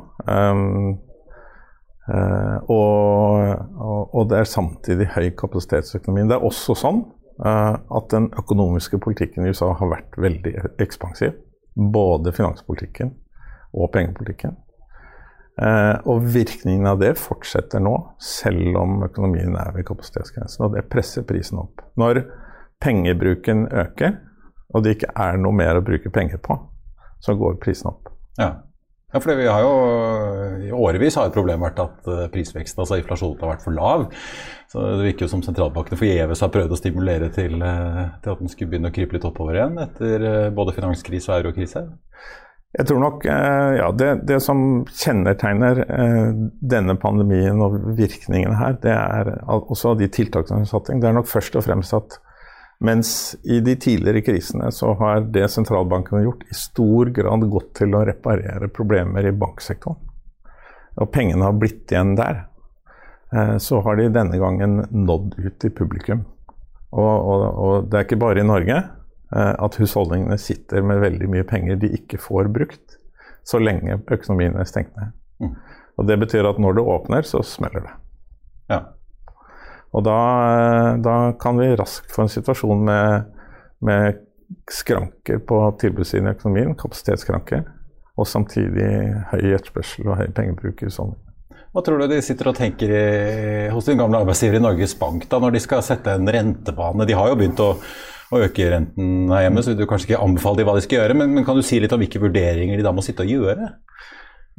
Eh, 2.11 2.57
og, 2.73 4.09
og, 4.11 4.25
det 4.31 4.41
er 4.41 4.51
samtidig 4.51 5.13
høy 5.15 5.31
kapasitetsøkonomi. 5.39 6.27
Det 6.31 6.39
er 6.39 6.49
også 6.51 6.79
sånn 6.79 7.05
at 7.43 8.11
den 8.13 8.29
økonomiske 8.39 9.01
politikken 9.03 9.47
i 9.47 9.51
USA 9.51 9.73
har 9.75 9.89
vært 9.91 10.19
veldig 10.21 10.53
ekspansiv. 10.85 11.33
Både 11.75 12.31
finanspolitikken 12.37 13.15
og 13.73 13.89
pengepolitikken. 13.95 14.59
Eh, 15.61 15.97
og 16.09 16.25
virkningen 16.33 16.89
av 16.89 17.01
det 17.03 17.13
fortsetter 17.21 17.83
nå, 17.85 17.93
selv 18.23 18.77
om 18.81 19.03
økonomien 19.05 19.57
er 19.61 19.73
ved 19.77 19.87
kapasitetsgrensen. 19.89 20.65
Og 20.67 20.77
det 20.77 20.87
presser 20.93 21.27
prisen 21.29 21.61
opp. 21.61 21.83
Når 22.01 22.23
pengebruken 22.83 23.67
øker, 23.69 24.17
og 24.73 24.85
det 24.85 24.97
ikke 24.97 25.13
er 25.21 25.41
noe 25.41 25.57
mer 25.57 25.79
å 25.79 25.85
bruke 25.85 26.13
penger 26.13 26.41
på, 26.43 26.57
så 27.23 27.37
går 27.39 27.61
prisen 27.63 27.93
opp. 27.93 28.09
Ja. 28.41 28.55
Ja 29.13 29.21
for 29.21 29.39
vi 29.39 29.49
har 29.49 29.65
jo 29.65 29.73
i 30.69 30.73
årevis 30.73 31.19
har 31.21 31.29
et 31.29 31.37
problem 31.37 31.65
vært 31.65 31.83
at 31.85 32.11
eh, 32.11 32.27
prisveksten, 32.33 32.83
altså 32.83 33.01
inflasjonen, 33.01 33.41
har 33.43 33.55
vært 33.55 33.65
for 33.67 33.77
lav. 33.77 34.07
Så 34.73 34.81
Det 34.81 35.09
virker 35.11 35.27
jo 35.27 35.33
som 35.35 35.43
sentralbankene 35.45 36.01
forgjeves 36.01 36.41
har 36.41 36.53
prøvd 36.55 36.73
å 36.73 36.81
stimulere 36.81 37.29
til, 37.35 37.59
eh, 37.61 38.05
til 38.25 38.35
at 38.35 38.41
den 38.41 38.53
skulle 38.53 38.73
begynne 38.73 38.93
å 38.93 38.97
krype 38.97 39.19
litt 39.19 39.29
oppover 39.29 39.59
igjen 39.59 39.77
etter 39.85 40.51
både 40.57 40.77
finanskrise 40.79 41.33
og 41.33 41.43
eurokrise. 41.43 41.87
Jeg 42.73 42.89
tror 42.89 43.03
nok 43.03 43.25
eh, 43.29 43.71
ja, 43.77 43.91
det, 43.93 44.11
det, 44.29 44.39
som 44.41 44.61
kjennetegner 44.89 45.83
eh, 45.85 46.31
denne 46.73 46.95
pandemien 47.01 47.61
og 47.61 47.77
virkningen 47.99 48.57
her, 48.57 48.79
det 48.81 48.95
er 48.97 49.35
også 49.53 49.93
de 50.01 50.09
tiltakene 50.09 50.63
som 50.63 50.65
er 50.65 50.71
satt 50.71 50.89
inn. 50.89 51.03
Det 51.03 51.11
er 51.11 51.19
nok 51.19 51.29
først 51.29 51.59
og 51.61 51.67
fremst 51.67 51.93
at 51.99 52.17
mens 52.83 53.37
i 53.47 53.61
de 53.63 53.77
tidligere 53.79 54.25
krisene 54.27 54.73
så 54.75 54.93
har 54.99 55.21
det 55.35 55.47
sentralbanken 55.55 56.19
har 56.19 56.25
gjort, 56.25 56.47
i 56.51 56.57
stor 56.59 57.13
grad 57.15 57.47
gått 57.51 57.75
til 57.79 57.95
å 57.95 58.05
reparere 58.09 58.71
problemer 58.75 59.29
i 59.29 59.35
banksektoren. 59.35 60.01
Og 61.01 61.13
pengene 61.15 61.47
har 61.47 61.55
blitt 61.57 61.93
igjen 61.93 62.17
der. 62.19 62.47
Eh, 63.33 63.57
så 63.63 63.81
har 63.87 63.97
de 63.97 64.11
denne 64.13 64.39
gangen 64.41 64.83
nådd 64.91 65.39
ut 65.39 65.61
til 65.63 65.73
publikum. 65.79 66.25
Og, 66.93 67.15
og, 67.15 67.45
og 67.47 67.87
det 67.89 68.01
er 68.01 68.09
ikke 68.09 68.21
bare 68.21 68.43
i 68.43 68.49
Norge. 68.49 68.81
Eh, 69.33 69.55
at 69.65 69.79
husholdningene 69.81 70.37
sitter 70.41 70.85
med 70.85 71.01
veldig 71.01 71.29
mye 71.33 71.47
penger 71.49 71.79
de 71.81 71.93
ikke 71.97 72.21
får 72.21 72.51
brukt, 72.53 72.99
så 73.49 73.63
lenge 73.63 73.97
økonomien 74.03 74.59
er 74.59 74.69
stengt 74.69 74.93
ned. 74.99 75.15
Mm. 75.41 75.55
Og 76.01 76.09
Det 76.09 76.19
betyr 76.21 76.49
at 76.51 76.59
når 76.61 76.77
det 76.77 76.89
åpner, 76.97 77.23
så 77.23 77.41
smeller 77.47 77.87
det. 77.87 77.95
Ja. 78.75 78.81
Og 79.93 80.05
da, 80.07 80.19
da, 81.05 81.17
kan 81.41 81.59
vi 81.61 81.73
raskt 81.77 82.13
få 82.15 82.25
en 82.25 82.33
situasjon 82.33 82.85
med, 82.87 83.27
med 83.85 84.23
skranker 84.73 85.43
på 85.45 85.59
tilbudssiden 85.83 86.31
i 86.31 86.37
økonomien, 86.37 86.73
kapasitetsskranker, 86.81 87.67
og 88.17 88.29
samtidig 88.29 88.89
høy 89.33 89.53
etterspørsel 89.53 90.09
og 90.09 90.19
høy 90.21 90.33
pengebruk 90.37 90.81
i 90.81 90.89
husholdningene. 90.89 91.29
Hva 91.73 91.81
tror 91.85 92.03
du 92.03 92.11
de 92.11 92.19
sitter 92.25 92.51
og 92.51 92.57
tenker 92.57 92.91
i, 92.93 93.05
hos 93.73 93.87
din 93.89 94.01
gamle 94.01 94.21
arbeidsgiver 94.21 94.59
i 94.59 94.65
Norges 94.65 94.93
Bank 95.01 95.25
da, 95.31 95.39
når 95.41 95.55
de 95.55 95.63
skal 95.65 95.85
sette 95.85 96.13
en 96.13 96.29
rentebane? 96.29 97.07
De 97.09 97.17
har 97.17 97.31
jo 97.31 97.39
begynt 97.41 97.63
å 97.65 97.71
å 98.33 98.41
øke 98.47 98.69
renten 98.73 99.29
her 99.33 99.47
hjemme, 99.47 99.63
så 99.63 99.73
vil 99.73 99.83
du 99.83 99.89
kanskje 99.89 100.13
ikke 100.13 100.25
anbefale 100.25 100.61
dem 100.61 100.69
hva 100.69 100.77
de 100.79 100.85
skal 100.87 101.03
gjøre. 101.03 101.17
Men, 101.21 101.35
men, 101.37 101.45
kan 101.45 101.59
du 101.59 101.65
si 101.67 101.81
litt 101.83 101.93
om 101.93 102.01
hvilke 102.01 102.23
vurderinger 102.23 102.81
de 102.81 102.87
da 102.87 102.95
må 102.97 103.05
sitte 103.05 103.27
og 103.27 103.33
gjøre? 103.33 103.75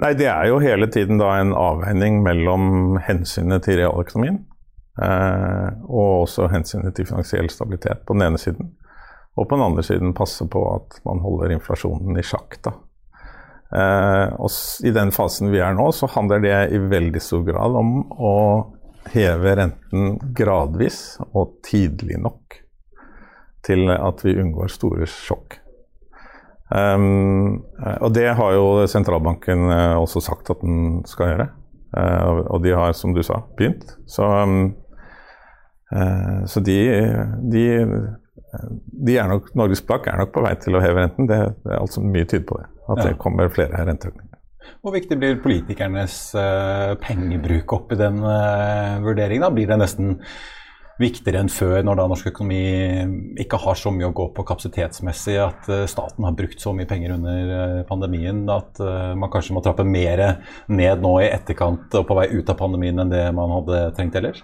Nei, 0.04 0.14
Det 0.18 0.30
er 0.30 0.50
jo 0.50 0.62
hele 0.62 0.90
tiden 0.94 1.22
da 1.22 1.36
en 1.40 1.54
avveining 1.58 2.22
mellom 2.26 2.98
hensynet 3.06 3.66
til 3.66 3.82
realøkonomien 3.82 4.40
eh, 4.40 4.53
og 4.94 6.28
også 6.28 6.46
hensynet 6.52 6.94
til 6.94 7.08
finansiell 7.10 7.48
stabilitet 7.50 8.04
på 8.06 8.14
den 8.14 8.28
ene 8.28 8.38
siden. 8.38 8.68
Og 9.34 9.48
på 9.50 9.58
den 9.58 9.66
andre 9.66 9.84
siden 9.84 10.14
passe 10.14 10.46
på 10.46 10.62
at 10.76 11.00
man 11.08 11.24
holder 11.24 11.56
inflasjonen 11.56 12.20
i 12.22 12.26
sjakk. 12.26 12.60
da. 12.62 12.76
Eh, 13.74 14.34
og 14.38 14.52
I 14.86 14.94
den 14.94 15.12
fasen 15.14 15.50
vi 15.54 15.62
er 15.64 15.74
nå, 15.74 15.90
så 15.96 16.10
handler 16.14 16.44
det 16.44 16.58
i 16.76 16.82
veldig 16.92 17.22
stor 17.24 17.42
grad 17.48 17.78
om 17.80 17.96
å 18.14 18.36
heve 19.14 19.56
renten 19.58 20.20
gradvis 20.38 21.18
og 21.32 21.58
tidlig 21.66 22.20
nok 22.22 22.60
til 23.66 23.90
at 23.96 24.22
vi 24.24 24.38
unngår 24.40 24.72
store 24.72 25.08
sjokk. 25.10 25.58
Um, 26.74 27.62
og 28.02 28.14
det 28.16 28.32
har 28.34 28.54
jo 28.56 28.86
sentralbanken 28.90 29.68
uh, 29.70 30.00
også 30.02 30.24
sagt 30.26 30.50
at 30.50 30.64
den 30.64 31.04
skal 31.08 31.30
gjøre. 31.30 31.48
Uh, 31.94 32.40
og 32.50 32.64
de 32.64 32.74
har, 32.74 32.96
som 32.98 33.14
du 33.14 33.22
sa, 33.24 33.44
begynt. 33.58 33.94
Så, 34.10 34.26
um, 34.26 34.74
så 36.50 36.62
de, 36.66 36.78
de, 37.54 37.64
de, 39.06 39.18
er 39.18 39.28
nok, 39.30 39.52
Norges 39.60 39.84
Bank 39.86 40.08
er 40.10 40.18
nok 40.22 40.32
på 40.34 40.42
vei 40.46 40.54
til 40.62 40.78
å 40.78 40.82
heve 40.84 41.04
renten. 41.04 41.28
Det, 41.30 41.40
det 41.66 41.76
er 41.76 41.82
altså 41.82 42.02
mye 42.02 42.26
tyder 42.26 42.48
på 42.50 42.58
det. 42.62 42.70
At 42.88 43.02
ja. 43.02 43.06
det 43.10 43.20
kommer 43.22 43.52
flere 43.54 43.86
renteøkninger. 43.90 44.40
Hvor 44.84 44.96
viktig 44.96 45.16
blir 45.20 45.38
politikernes 45.44 46.18
pengebruk 47.04 47.76
opp 47.76 47.94
i 47.94 48.00
den 48.00 48.20
vurderingen? 49.04 49.46
Da 49.46 49.52
blir 49.54 49.70
det 49.70 49.80
nesten 49.80 50.18
viktigere 51.02 51.42
enn 51.42 51.52
før, 51.52 51.80
når 51.86 51.98
da 51.98 52.06
norsk 52.10 52.30
økonomi 52.30 53.38
ikke 53.42 53.60
har 53.64 53.78
så 53.80 53.92
mye 53.94 54.10
å 54.10 54.16
gå 54.16 54.28
på 54.36 54.46
kapasitetsmessig, 54.48 55.38
at 55.42 55.70
uh, 55.72 55.86
staten 55.90 56.28
har 56.28 56.38
brukt 56.38 56.62
så 56.62 56.74
mye 56.76 56.90
penger 56.90 57.16
under 57.16 57.54
uh, 57.54 57.80
pandemien 57.90 58.44
at 58.52 58.82
uh, 58.84 59.14
man 59.18 59.32
kanskje 59.34 59.58
må 59.58 59.64
trappe 59.66 59.86
mer 59.88 60.24
ned 60.70 61.04
nå 61.04 61.16
i 61.24 61.32
etterkant 61.32 61.98
og 61.98 62.08
på 62.10 62.18
vei 62.20 62.30
ut 62.36 62.52
av 62.52 62.60
pandemien 62.60 63.02
enn 63.02 63.14
det 63.14 63.26
man 63.36 63.58
hadde 63.58 63.84
trengt 63.98 64.20
ellers? 64.20 64.44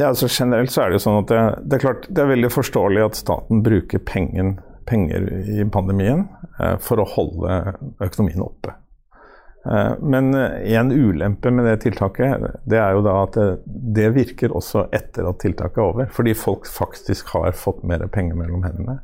Ja, 0.00 0.08
altså 0.08 0.28
Generelt 0.30 0.72
så 0.72 0.84
er 0.84 0.90
det 0.90 1.00
jo 1.00 1.04
sånn 1.04 1.18
at 1.20 1.30
det, 1.30 1.40
det, 1.66 1.78
er 1.78 1.82
klart 1.84 2.06
det 2.08 2.22
er 2.22 2.30
veldig 2.32 2.52
forståelig 2.52 3.02
at 3.04 3.18
staten 3.18 3.60
bruker 3.64 4.00
pengen, 4.08 4.54
penger 4.88 5.26
i 5.52 5.66
pandemien 5.68 6.24
for 6.80 7.02
å 7.02 7.08
holde 7.12 7.58
økonomien 8.00 8.40
oppe. 8.44 8.72
Eh, 9.66 9.92
men 10.00 10.34
eh, 10.34 10.72
en 10.72 10.92
ulempe 10.92 11.50
med 11.50 11.66
det 11.66 11.76
tiltaket, 11.84 12.42
det 12.64 12.80
er 12.82 12.96
jo 12.96 13.04
da 13.06 13.14
at 13.22 13.38
det, 13.38 13.48
det, 13.66 14.08
virker 14.16 14.54
også 14.56 14.88
etter 14.94 15.28
at 15.28 15.38
tiltaket 15.42 15.78
er 15.78 15.86
over. 15.86 16.10
Fordi 16.14 16.34
folk 16.38 16.66
faktisk 16.66 17.34
har 17.36 17.54
fått 17.56 17.84
mer 17.86 18.04
penger 18.12 18.38
mellom 18.38 18.66
hendene. 18.66 18.98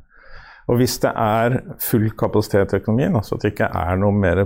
Og 0.69 0.81
hvis 0.83 0.99
det 1.01 1.15
er 1.15 1.61
full 1.81 2.11
kapasitet 2.19 2.75
i 2.75 2.83
økonomien, 2.83 3.15
altså 3.17 3.39
at 3.39 3.45
det 3.45 3.55
ikke 3.55 3.71
er 3.73 4.01
noe 4.01 4.13
mer 4.13 4.45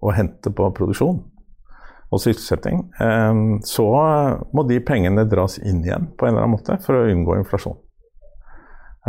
å 0.00 0.14
hente 0.16 0.50
på 0.50 0.70
produksjon 0.74 1.20
og 2.10 2.22
sysselsetting, 2.22 2.82
eh, 3.00 3.40
så 3.66 3.86
må 4.52 4.66
de 4.68 4.80
pengene 4.82 5.26
dras 5.30 5.58
inn 5.62 5.84
igjen 5.84 6.10
på 6.18 6.26
en 6.26 6.34
eller 6.34 6.46
annen 6.46 6.56
måte 6.58 6.78
for 6.84 6.98
å 6.98 7.06
unngå 7.10 7.38
inflasjon. 7.40 7.78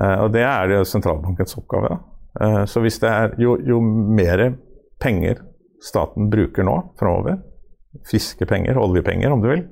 Og 0.02 0.30
det 0.32 0.46
er 0.48 0.72
jo 0.72 0.86
sentralbankens 0.88 1.58
oppgave. 1.60 1.90
Da. 1.92 2.52
Så 2.72 2.80
hvis 2.80 2.96
det 3.04 3.10
er 3.12 3.34
jo, 3.44 3.58
jo 3.68 3.82
mer 3.84 4.54
penger 5.04 5.42
staten 5.84 6.30
bruker 6.32 6.64
nå 6.64 6.78
framover, 7.00 7.42
friske 8.08 8.46
penger, 8.48 8.80
oljepenger 8.80 9.34
om 9.34 9.44
du 9.44 9.50
vil, 9.52 9.66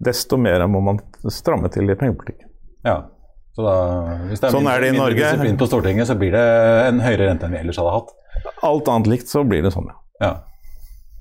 desto 0.00 0.38
mer 0.40 0.64
må 0.66 0.80
man 0.84 1.00
stramme 1.30 1.70
til 1.72 1.90
i 1.92 1.96
pengepolitikken. 1.96 2.48
Ja. 2.86 3.02
Så 3.54 3.64
da, 3.66 3.74
hvis 4.30 4.40
det 4.40 4.48
er 4.48 4.54
sånn 4.54 4.64
mindre, 4.64 4.76
er 4.76 4.84
det 4.86 4.92
i 4.94 4.98
Norge. 4.98 5.24
disiplin 5.24 5.58
på 5.60 5.68
Stortinget, 5.68 6.08
så 6.08 6.16
blir 6.18 6.32
det 6.34 6.44
en 6.86 7.02
høyere 7.04 7.28
rente 7.28 7.46
enn 7.46 7.54
vi 7.56 7.60
ellers 7.60 7.80
hadde 7.82 7.96
hatt. 7.96 8.14
Alt 8.66 8.88
annet 8.92 9.10
likt 9.10 9.30
så 9.30 9.42
blir 9.46 9.64
det 9.66 9.74
sånn, 9.74 9.90
ja. 9.90 9.98
Ja. 10.20 10.32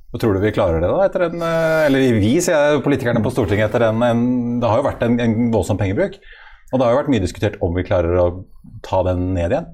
Og 0.10 0.22
tror 0.22 0.34
du 0.34 0.42
vi 0.42 0.54
klarer 0.54 0.82
det, 0.82 0.90
da? 0.90 1.02
etter 1.06 1.28
en, 1.28 1.42
eh, 1.46 1.88
Eller 1.88 2.18
vi, 2.18 2.36
sier 2.42 2.56
jeg, 2.56 2.84
politikerne 2.86 3.22
på 3.26 3.34
Stortinget, 3.34 3.70
etter 3.70 3.90
en, 3.90 4.02
en 4.04 4.24
Det 4.62 4.70
har 4.70 4.82
jo 4.82 4.88
vært 4.88 5.04
en, 5.06 5.20
en 5.22 5.36
voldsom 5.54 5.78
pengebruk. 5.78 6.18
Og 6.72 6.78
det 6.78 6.86
har 6.86 6.94
jo 6.94 7.02
vært 7.02 7.12
mye 7.14 7.26
diskutert 7.26 7.60
om 7.66 7.76
vi 7.78 7.86
klarer 7.86 8.18
å 8.22 8.30
ta 8.86 9.02
den 9.08 9.32
ned 9.36 9.54
igjen. 9.54 9.70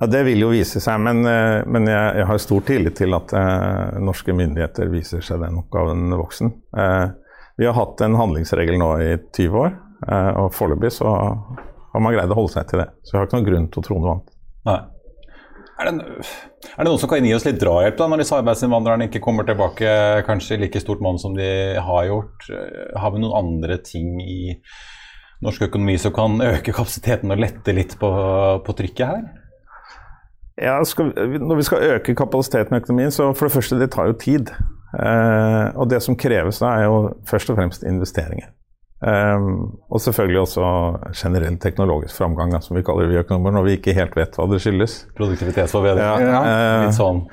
Ja, 0.00 0.06
Det 0.10 0.22
vil 0.26 0.42
jo 0.42 0.52
vise 0.54 0.80
seg, 0.82 1.00
men, 1.02 1.22
eh, 1.28 1.60
men 1.66 1.88
jeg, 1.90 2.14
jeg, 2.20 2.28
har 2.30 2.42
stor 2.42 2.62
tillit 2.66 2.96
til 2.98 3.16
at 3.18 3.34
eh, 3.36 3.98
norske 4.02 4.34
myndigheter 4.34 4.90
viser 4.92 5.24
seg 5.24 5.42
den 5.44 5.58
oppgaven 5.60 6.08
voksen. 6.16 6.54
Eh, 6.78 7.08
vi 7.60 7.68
har 7.68 7.76
hatt 7.76 8.00
en 8.06 8.16
handlingsregel 8.16 8.78
nå 8.80 8.94
i 9.04 9.10
20 9.36 9.58
år, 9.60 9.74
eh, 10.08 10.30
og 10.40 10.54
foreløpig 10.56 10.94
så 10.96 11.10
har 11.10 12.02
man 12.02 12.14
greid 12.14 12.32
å 12.32 12.38
holde 12.38 12.54
seg 12.54 12.70
til 12.70 12.84
det. 12.84 12.88
Så 13.04 13.12
jeg 13.12 13.20
har 13.20 13.28
ikke 13.28 13.40
noen 13.40 13.50
grunn 13.50 13.68
til 13.68 13.82
å 13.82 13.86
tro 13.86 13.98
noe 13.98 14.14
annet. 14.14 14.32
Nei. 14.70 14.80
Er 15.80 15.88
det, 15.88 16.24
er 16.74 16.84
det 16.84 16.90
noen 16.90 17.00
som 17.00 17.08
kan 17.08 17.24
gi 17.24 17.32
oss 17.32 17.46
litt 17.46 17.60
drahjelp 17.60 17.96
da, 17.96 18.08
når 18.10 18.20
disse 18.20 18.36
arbeidsinnvandrerne 18.36 19.06
ikke 19.08 19.22
kommer 19.24 19.46
tilbake 19.48 19.92
kanskje 20.26 20.58
i 20.58 20.62
like 20.66 20.82
stort 20.82 21.00
monn 21.04 21.20
som 21.20 21.32
de 21.36 21.48
har 21.80 22.08
gjort? 22.10 22.48
Har 23.00 23.14
vi 23.14 23.22
noen 23.22 23.38
andre 23.38 23.78
ting 23.84 24.18
i 24.20 24.58
norsk 25.40 25.70
økonomi 25.70 25.96
som 26.00 26.12
kan 26.12 26.36
øke 26.44 26.74
kapasiteten 26.76 27.32
og 27.32 27.40
lette 27.40 27.72
litt 27.72 27.96
på, 28.00 28.10
på 28.66 28.76
trykket 28.76 29.06
her? 29.08 29.22
Ja, 30.60 30.76
skal, 30.84 31.14
når 31.40 31.56
vi 31.56 31.64
skal 31.64 31.86
øke 31.94 32.14
kapasiteten 32.18 32.76
i 32.76 32.82
økonomien, 32.82 33.12
så 33.14 33.30
for 33.32 33.48
det 33.48 33.54
første, 33.54 33.80
det 33.80 33.92
tar 33.94 34.10
jo 34.10 34.18
tid. 34.20 34.52
Eh, 34.92 35.66
og 35.80 35.88
det 35.88 36.02
som 36.04 36.18
kreves 36.18 36.60
da, 36.60 36.74
er 36.76 36.90
jo 36.90 36.98
først 37.30 37.52
og 37.52 37.56
fremst 37.56 37.86
investeringer. 37.88 38.50
Eh, 39.00 39.44
og 39.88 40.02
selvfølgelig 40.04 40.40
også 40.42 40.70
generell 41.16 41.56
teknologisk 41.60 42.18
framgang, 42.20 42.52
da, 42.52 42.60
som 42.60 42.76
vi 42.76 42.82
kaller 42.84 43.06
det 43.06 43.14
vi 43.14 43.22
økonomer, 43.22 43.54
når 43.56 43.66
vi 43.66 43.76
ikke 43.78 43.96
helt 43.96 44.16
vet 44.18 44.36
hva 44.36 44.46
det 44.50 44.60
skyldes. 44.60 44.96
Produktivitetsforbedring. 45.16 46.04
Ja, 46.04 46.40
eh, 46.44 46.84
litt 46.84 46.98
sånn. 46.98 47.24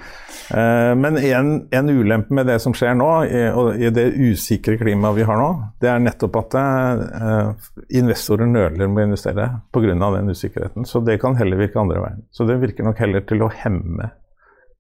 Uh, 0.48 0.94
men 0.96 1.18
en, 1.20 1.50
en, 1.76 1.90
ulempe 1.92 2.32
med 2.32 2.48
det 2.48 2.62
som 2.64 2.72
skjer 2.78 2.94
nå, 2.96 3.08
i, 3.28 3.42
og 3.52 3.82
i 3.84 3.90
det 3.92 4.06
usikre 4.16 4.78
klimaet 4.80 5.18
vi 5.18 5.26
har 5.28 5.42
nå, 5.42 5.50
det 5.84 5.90
er 5.92 6.00
nettopp 6.00 6.38
at 6.40 6.56
uh, 6.56 7.68
investorer 8.00 8.48
nøler 8.48 8.88
med 8.88 9.02
å 9.02 9.10
investere 9.10 9.50
pga. 9.76 9.98
den 10.00 10.32
usikkerheten. 10.32 10.88
Så 10.88 11.04
det 11.04 11.20
kan 11.20 11.36
heller 11.36 11.60
virke 11.60 11.82
andre 11.84 12.00
veien. 12.00 12.24
Så 12.32 12.48
det 12.48 12.62
virker 12.64 12.88
nok 12.88 13.04
heller 13.04 13.28
til 13.28 13.44
å 13.44 13.52
hemme 13.52 14.08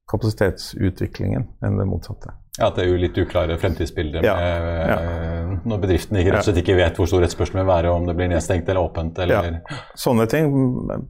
kapasitetsutviklingen 0.07 1.49
enn 1.67 1.79
det 1.81 1.85
motsatte. 1.89 2.31
Ja, 2.57 2.69
At 2.69 2.77
det 2.77 2.87
er 2.87 2.93
jo 2.93 3.01
litt 3.01 3.17
uklare 3.21 3.57
fremtidsbilder 3.61 4.23
Ja, 4.25 4.33
med, 4.39 4.69
ja. 4.89 4.97
eh, 4.97 5.36
når 5.65 5.81
bedriftene 5.85 6.25
rett 6.25 6.41
og 6.41 6.49
slett 6.49 6.61
ikke 6.61 6.77
vet 6.77 6.99
hvor 6.99 7.09
stor 7.09 7.25
etterspørselen 7.25 7.61
vil 7.63 7.69
være, 7.69 7.93
om 7.93 8.05
det 8.09 8.17
blir 8.17 8.29
nedstengt 8.31 8.69
eller 8.69 8.83
åpent. 8.83 9.17
Eller, 9.23 9.61
Sånne 9.97 10.27
ting 10.31 10.51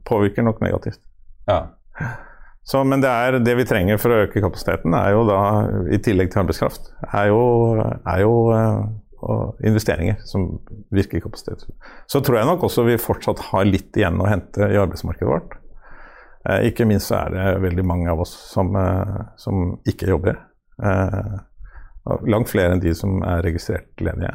påvirker 0.08 0.46
nok 0.46 0.64
negativt. 0.64 1.02
ja. 1.50 1.66
Så, 2.68 2.82
men 2.84 3.00
det, 3.00 3.08
er, 3.08 3.38
det 3.40 3.54
vi 3.56 3.64
trenger 3.64 3.96
for 3.96 4.12
å 4.12 4.16
øke 4.26 4.42
kapasiteten, 4.44 4.92
er 4.92 5.14
jo 5.14 5.22
da, 5.24 5.38
i 5.88 5.96
tillegg 6.04 6.28
til 6.28 6.42
arbeidskraft, 6.42 6.90
er 7.16 7.30
jo, 7.30 7.38
er 7.80 8.18
jo 8.20 8.34
eh, 8.52 8.82
og 9.24 9.64
investeringer 9.66 10.20
som 10.28 10.44
virker 10.94 11.22
kapasitet. 11.24 11.64
Så 12.06 12.20
tror 12.22 12.38
jeg 12.38 12.48
nok 12.50 12.66
også 12.68 12.84
vi 12.86 12.98
fortsatt 13.02 13.40
har 13.50 13.66
litt 13.66 13.96
igjen 13.98 14.20
å 14.22 14.28
hente 14.30 14.68
i 14.68 14.78
arbeidsmarkedet 14.78 15.30
vårt. 15.30 15.56
Eh, 16.48 16.68
ikke 16.70 16.86
minst 16.88 17.10
så 17.10 17.22
er 17.24 17.34
det 17.34 17.46
veldig 17.64 17.86
mange 17.86 18.10
av 18.12 18.22
oss 18.22 18.34
som, 18.52 18.74
eh, 18.76 19.16
som 19.40 19.78
ikke 19.88 20.12
jobber. 20.12 20.38
Eh, 20.82 21.34
langt 22.26 22.50
flere 22.52 22.74
enn 22.74 22.82
de 22.82 22.94
som 22.96 23.20
er 23.26 23.42
registrert 23.46 24.02
ledige. 24.02 24.34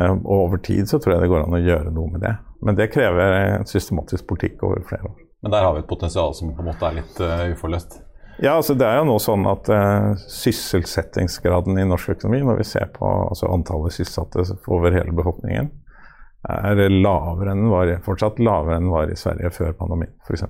Eh, 0.00 0.12
og 0.12 0.32
over 0.38 0.58
tid 0.58 0.88
så 0.88 1.00
tror 1.00 1.16
jeg 1.16 1.24
det 1.24 1.30
går 1.32 1.46
an 1.46 1.56
å 1.56 1.62
gjøre 1.62 1.92
noe 1.94 2.12
med 2.12 2.24
det. 2.26 2.34
Men 2.64 2.78
det 2.78 2.90
krever 2.92 3.36
en 3.36 3.68
systematisk 3.68 4.26
politikk 4.28 4.64
over 4.66 4.82
flere 4.88 5.10
år. 5.10 5.22
Men 5.44 5.52
der 5.52 5.64
har 5.66 5.76
vi 5.76 5.84
et 5.84 5.88
potensial 5.90 6.34
som 6.34 6.52
på 6.56 6.64
en 6.64 6.70
måte 6.70 6.88
er 6.88 6.98
litt 6.98 7.18
uh, 7.22 7.46
uforløst. 7.52 8.00
Ja, 8.42 8.56
altså 8.56 8.74
det 8.76 8.88
er 8.88 8.98
jo 8.98 9.08
nå 9.08 9.16
sånn 9.22 9.46
at 9.48 9.68
uh, 9.72 10.14
sysselsettingsgraden 10.32 11.78
i 11.80 11.86
norsk 11.88 12.16
økonomi, 12.16 12.42
når 12.44 12.60
vi 12.60 12.68
ser 12.68 12.88
på 12.96 13.06
altså 13.28 13.52
antallet 13.52 13.94
sysselsatte 13.94 14.44
over 14.72 14.96
hele 14.96 15.14
befolkningen, 15.16 15.70
er 16.46 16.82
lavere 16.92 17.52
enn 17.56 17.68
var, 17.72 17.90
fortsatt 18.06 18.38
lavere 18.38 18.78
enn 18.78 18.90
var 18.92 19.10
i 19.10 19.18
Sverige 19.18 19.50
før 19.54 19.72
pandemien, 19.78 20.12
f.eks. 20.28 20.44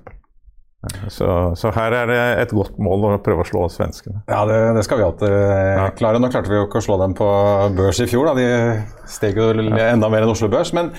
Så, 1.09 1.27
så 1.57 1.71
her 1.73 1.93
er 1.97 2.09
det 2.09 2.17
et 2.43 2.51
godt 2.53 2.75
mål 2.81 3.07
å 3.07 3.13
prøve 3.25 3.41
å 3.41 3.47
slå 3.49 3.63
svenskene. 3.73 4.21
Ja, 4.29 4.43
det, 4.45 4.57
det 4.77 4.83
skal 4.85 4.99
vi 4.99 5.07
alltid 5.07 5.33
uh, 5.33 5.87
klare. 5.97 6.21
Nå 6.21 6.29
klarte 6.29 6.51
vi 6.51 6.59
jo 6.59 6.67
ikke 6.67 6.81
å 6.81 6.85
slå 6.85 6.99
dem 7.01 7.15
på 7.17 7.29
børs 7.77 8.01
i 8.03 8.07
fjor, 8.09 8.29
da. 8.29 8.35
de 8.37 9.09
steg 9.09 9.39
jo 9.41 9.49
enda 9.57 10.11
mer 10.13 10.25
enn 10.25 10.33
Oslo 10.35 10.51
Børs. 10.53 10.71
men 10.77 10.91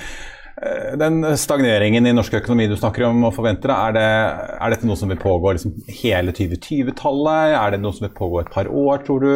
eh, 0.58 0.96
den 0.98 1.22
stagneringen 1.38 2.10
i 2.10 2.16
norsk 2.16 2.40
økonomi 2.40 2.66
du 2.66 2.74
snakker 2.74 3.06
om 3.06 3.22
og 3.30 3.36
forventer, 3.36 3.70
er, 3.70 3.94
det, 3.94 4.08
er 4.58 4.74
dette 4.74 4.90
noe 4.90 4.98
som 4.98 5.14
vil 5.14 5.22
pågå 5.22 5.54
liksom 5.54 5.78
hele 6.00 6.34
2020-tallet? 6.34 7.54
Er 7.60 7.76
det 7.76 7.82
noe 7.84 7.94
som 7.94 8.08
vil 8.08 8.16
pågå 8.18 8.42
et 8.42 8.52
par 8.58 8.66
år, 8.66 9.06
tror 9.06 9.24
du? 9.24 9.32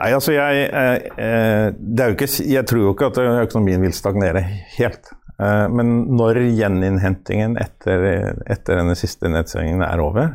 Nei, 0.00 0.10
altså 0.16 0.32
jeg, 0.32 0.64
eh, 0.72 1.12
eh, 1.12 1.68
er 1.76 2.16
ikke, 2.16 2.32
jeg 2.40 2.64
tror 2.68 2.88
jo 2.88 2.96
ikke 2.96 3.12
at 3.12 3.22
økonomien 3.46 3.84
vil 3.84 3.94
stagnere 3.96 4.40
helt. 4.78 5.12
Eh, 5.40 5.66
men 5.68 5.92
når 6.16 6.40
gjeninnhentingen 6.56 7.58
etter, 7.60 8.06
etter 8.48 8.80
denne 8.80 8.96
siste 8.98 9.28
nedstengingen 9.28 9.84
er 9.84 10.00
over, 10.00 10.32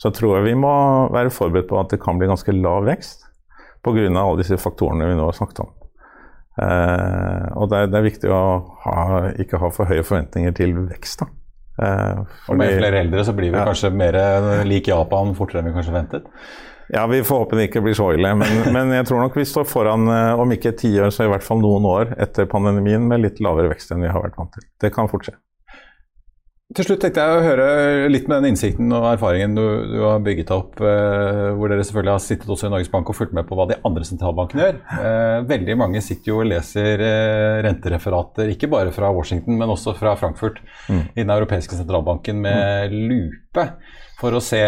så 0.00 0.10
tror 0.14 0.38
jeg 0.40 0.48
vi 0.50 0.56
må 0.58 0.72
være 1.14 1.30
forberedt 1.32 1.70
på 1.70 1.78
at 1.80 1.94
det 1.94 2.00
kan 2.02 2.18
bli 2.18 2.26
ganske 2.30 2.54
lav 2.56 2.84
vekst 2.88 3.22
pga. 3.84 4.08
alle 4.08 4.40
disse 4.40 4.56
faktorene 4.58 5.06
vi 5.06 5.14
nå 5.14 5.28
har 5.28 5.36
snakket 5.36 5.60
om. 5.60 5.70
Eh, 6.54 7.46
og 7.58 7.70
det 7.70 7.78
er, 7.78 7.88
det 7.92 7.98
er 7.98 8.06
viktig 8.08 8.30
å 8.32 8.42
ha, 8.84 8.98
ikke 9.42 9.60
ha 9.62 9.70
for 9.74 9.90
høye 9.90 10.04
forventninger 10.06 10.54
til 10.56 10.74
vekst. 10.88 11.22
da. 11.22 11.30
Eh, 11.84 12.20
Og 12.48 12.58
med 12.58 12.78
flere 12.78 13.02
eldre 13.04 13.24
så 13.26 13.34
blir 13.36 13.52
vi 13.52 13.58
Ja. 13.58 13.64
kanskje 13.66 13.92
mer 13.94 14.64
lik 14.64 14.88
Japan 14.88 15.34
fortere 15.34 15.62
enn 15.62 15.70
vi 15.70 15.76
kanskje 15.78 15.94
ventet? 15.94 16.24
Ja, 16.92 17.06
vi 17.06 17.22
får 17.24 17.38
håpe 17.44 17.56
det 17.58 17.68
ikke 17.68 17.82
blir 17.84 17.96
så 17.96 18.10
ille. 18.16 18.34
Men, 18.38 18.60
men 18.76 18.92
jeg 18.96 19.08
tror 19.08 19.24
nok 19.24 19.38
vi 19.38 19.46
står 19.48 19.68
foran, 19.68 20.08
eh, 20.12 20.40
om 20.40 20.52
ikke 20.54 20.74
ti 20.78 20.92
år, 21.00 21.12
så 21.14 21.26
i 21.26 21.32
hvert 21.32 21.46
fall 21.46 21.62
noen 21.62 21.88
år 21.88 22.14
etter 22.20 22.48
pandemien 22.50 23.06
med 23.08 23.24
litt 23.24 23.42
lavere 23.44 23.72
vekst 23.72 23.94
enn 23.94 24.04
vi 24.04 24.12
har 24.12 24.24
vært 24.24 24.38
vant 24.40 24.52
til. 24.56 24.66
Det 24.82 24.92
kan 24.94 25.10
fort 25.10 25.28
skje. 25.28 25.36
Til 26.74 26.88
slutt 26.88 27.04
tenkte 27.04 27.22
jeg 27.22 27.38
å 27.38 27.42
høre 27.44 27.66
litt 28.10 28.24
med 28.26 28.40
den 28.40 28.50
innsikten 28.50 28.88
og 28.96 29.04
erfaringen 29.12 29.52
du, 29.54 29.62
du 29.92 30.00
har 30.02 30.22
bygget 30.26 30.48
opp, 30.50 30.80
eh, 30.82 31.52
hvor 31.54 31.70
dere 31.70 31.84
selvfølgelig 31.86 32.10
har 32.16 32.22
sittet 32.24 32.50
også 32.50 32.66
i 32.66 32.72
Norges 32.72 32.90
Bank 32.90 33.12
og 33.12 33.14
fulgt 33.14 33.36
med 33.36 33.46
på 33.46 33.54
hva 33.54 33.68
de 33.70 33.76
andre 33.86 34.02
sentralbankene 34.08 34.64
gjør. 34.64 34.80
Eh, 34.98 35.36
veldig 35.52 35.76
mange 35.78 36.02
sitter 36.02 36.32
jo 36.32 36.40
og 36.42 36.48
leser 36.50 37.04
eh, 37.06 37.58
rentereferater, 37.62 38.50
ikke 38.56 38.72
bare 38.72 38.94
fra 38.96 39.12
Washington, 39.14 39.54
men 39.60 39.70
også 39.70 39.94
fra 40.00 40.16
Frankfurt, 40.18 40.58
i 40.90 41.20
den 41.20 41.30
europeiske 41.36 41.78
sentralbanken 41.78 42.42
med 42.42 42.90
lupe, 42.90 43.68
for 44.18 44.34
å 44.34 44.42
se 44.42 44.58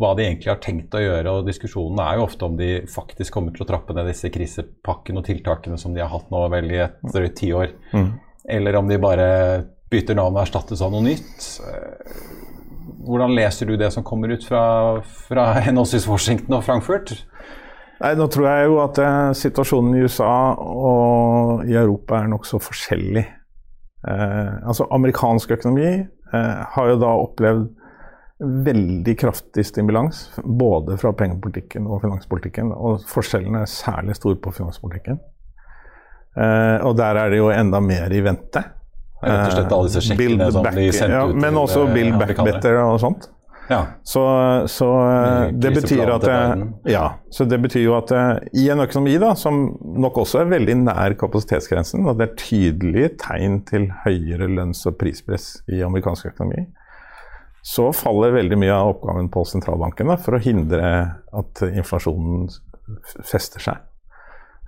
hva 0.00 0.14
de 0.16 0.24
egentlig 0.24 0.48
har 0.48 0.64
tenkt 0.64 0.96
å 0.96 1.04
gjøre. 1.04 1.36
Og 1.36 1.50
diskusjonen 1.50 2.00
er 2.06 2.22
jo 2.22 2.24
ofte 2.24 2.48
om 2.48 2.56
de 2.56 2.72
faktisk 2.88 3.36
kommer 3.36 3.52
til 3.52 3.66
å 3.66 3.68
trappe 3.68 3.92
ned 3.92 4.08
disse 4.08 4.32
krisepakkene 4.32 5.20
og 5.20 5.28
tiltakene 5.28 5.76
som 5.76 5.92
de 5.92 6.00
har 6.00 6.12
hatt 6.14 6.32
nå 6.32 6.46
vel 6.56 6.72
i 6.72 6.82
et 6.88 6.96
drøyt 7.04 7.36
tiår, 7.42 7.76
eller 8.48 8.80
om 8.80 8.88
de 8.88 9.02
bare 9.02 9.30
bytter 9.94 10.18
navn 10.18 10.36
og 10.36 10.42
erstattes 10.44 10.82
av 10.84 10.92
noe 10.94 11.04
nytt. 11.06 11.50
Eh, 11.68 12.32
Hvordan 13.04 13.34
leser 13.36 13.68
du 13.68 13.76
det 13.76 13.90
som 13.92 14.04
kommer 14.06 14.32
ut 14.32 14.44
fra, 14.48 14.64
fra 15.28 15.50
henholdsvis 15.66 16.08
Washington 16.08 16.58
og 16.58 16.64
Frankfurt? 16.66 17.14
Nei, 18.00 18.12
Nå 18.18 18.26
tror 18.32 18.48
jeg 18.48 18.68
jo 18.68 18.80
at 18.82 19.00
eh, 19.00 19.30
situasjonen 19.38 19.94
i 19.96 20.04
USA 20.04 20.34
og 20.58 21.64
i 21.68 21.76
Europa 21.78 22.20
er 22.20 22.30
nokså 22.32 22.60
forskjellig. 22.62 23.24
Eh, 24.08 24.52
altså 24.66 24.88
Amerikansk 24.92 25.54
økonomi 25.56 25.88
eh, 25.94 26.62
har 26.74 26.90
jo 26.90 27.00
da 27.00 27.14
opplevd 27.22 27.70
veldig 28.44 29.14
kraftig 29.18 29.64
stimulans, 29.66 30.26
både 30.44 30.98
fra 31.00 31.14
pengepolitikken 31.16 31.86
og 31.86 32.02
finanspolitikken. 32.02 32.72
Og 32.74 33.04
forskjellen 33.08 33.60
er 33.60 33.70
særlig 33.70 34.18
stor 34.18 34.34
på 34.42 34.52
finanspolitikken. 34.58 35.20
Eh, 36.34 36.78
og 36.82 36.96
der 36.98 37.20
er 37.20 37.30
det 37.30 37.38
jo 37.38 37.52
enda 37.54 37.80
mer 37.80 38.12
i 38.12 38.22
vente. 38.26 38.64
Rett 39.24 39.46
og 39.46 39.56
slett 39.56 39.72
alle 39.78 39.88
disse 39.90 40.04
sjekkene 40.08 40.50
som 40.52 40.66
back- 40.66 40.76
de 40.78 40.90
sendte 40.92 41.16
ja, 41.16 41.24
ut 41.30 41.34
Men 41.38 41.50
til, 41.54 41.62
også 41.64 41.86
eh, 41.86 41.94
Build 41.96 42.20
Back. 42.20 42.36
Better 42.44 42.80
og 42.84 43.00
sånt. 43.02 43.30
Ja. 43.70 43.86
Så, 44.04 44.22
så 44.68 44.88
eh, 45.08 45.52
det 45.56 45.70
betyr 45.78 46.10
at 46.12 46.24
til 46.26 46.34
eh, 46.34 46.92
Ja, 46.92 47.04
så 47.32 47.46
det 47.48 47.58
betyr 47.64 47.86
jo 47.86 47.94
at 47.96 48.12
eh, 48.12 48.32
i 48.60 48.66
en 48.72 48.82
økonomi 48.84 49.14
da, 49.22 49.32
som 49.40 49.62
nok 49.80 50.20
også 50.24 50.42
er 50.42 50.50
veldig 50.52 50.76
nær 50.82 51.16
kapasitetsgrensen, 51.20 52.04
og 52.04 52.20
det 52.20 52.28
er 52.28 52.36
tydelige 52.42 53.14
tegn 53.24 53.62
til 53.68 53.88
høyere 54.04 54.50
lønns- 54.52 54.84
og 54.90 54.98
prispress 55.00 55.54
i 55.72 55.80
amerikansk 55.86 56.34
økonomi, 56.34 56.66
så 57.64 57.88
faller 57.96 58.36
veldig 58.36 58.60
mye 58.60 58.76
av 58.76 58.92
oppgaven 58.98 59.30
på 59.32 59.46
sentralbanken 59.48 60.12
da, 60.12 60.18
for 60.20 60.36
å 60.36 60.42
hindre 60.44 60.92
at 61.32 61.64
inflasjonen 61.70 62.50
fester 63.24 63.64
seg. 63.64 63.80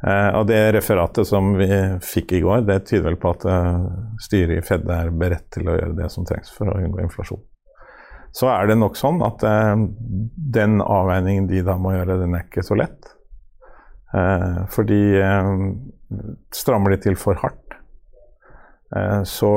Eh, 0.04 0.30
og 0.36 0.44
det 0.50 0.60
referatet 0.76 1.28
som 1.28 1.54
vi 1.56 1.68
fikk 2.04 2.36
i 2.36 2.42
går, 2.44 2.66
det 2.68 2.82
tyder 2.88 3.08
vel 3.08 3.20
på 3.20 3.32
at 3.32 3.46
uh, 3.48 3.86
styret 4.20 4.58
i 4.58 4.64
Fed 4.64 4.84
er 4.92 5.12
beredt 5.16 5.48
til 5.56 5.70
å 5.70 5.76
gjøre 5.78 5.96
det 5.96 6.10
som 6.12 6.26
trengs 6.28 6.52
for 6.52 6.68
å 6.68 6.80
unngå 6.82 7.04
inflasjon 7.06 7.44
så 8.36 8.50
er 8.52 8.66
det 8.68 8.74
nok 8.76 8.98
sånn 9.00 9.22
at 9.24 9.40
uh, 9.48 9.72
den 10.52 10.82
avveiningen 10.84 11.46
de 11.48 11.62
da 11.64 11.78
må 11.80 11.94
gjøre, 11.94 12.18
den 12.20 12.34
er 12.36 12.44
ikke 12.44 12.66
så 12.66 12.76
lett. 12.76 13.12
fordi 14.72 15.18
strammer 16.54 16.94
de 16.94 16.98
til 17.02 17.16
for 17.18 17.36
hardt, 17.40 17.74
så 19.28 19.50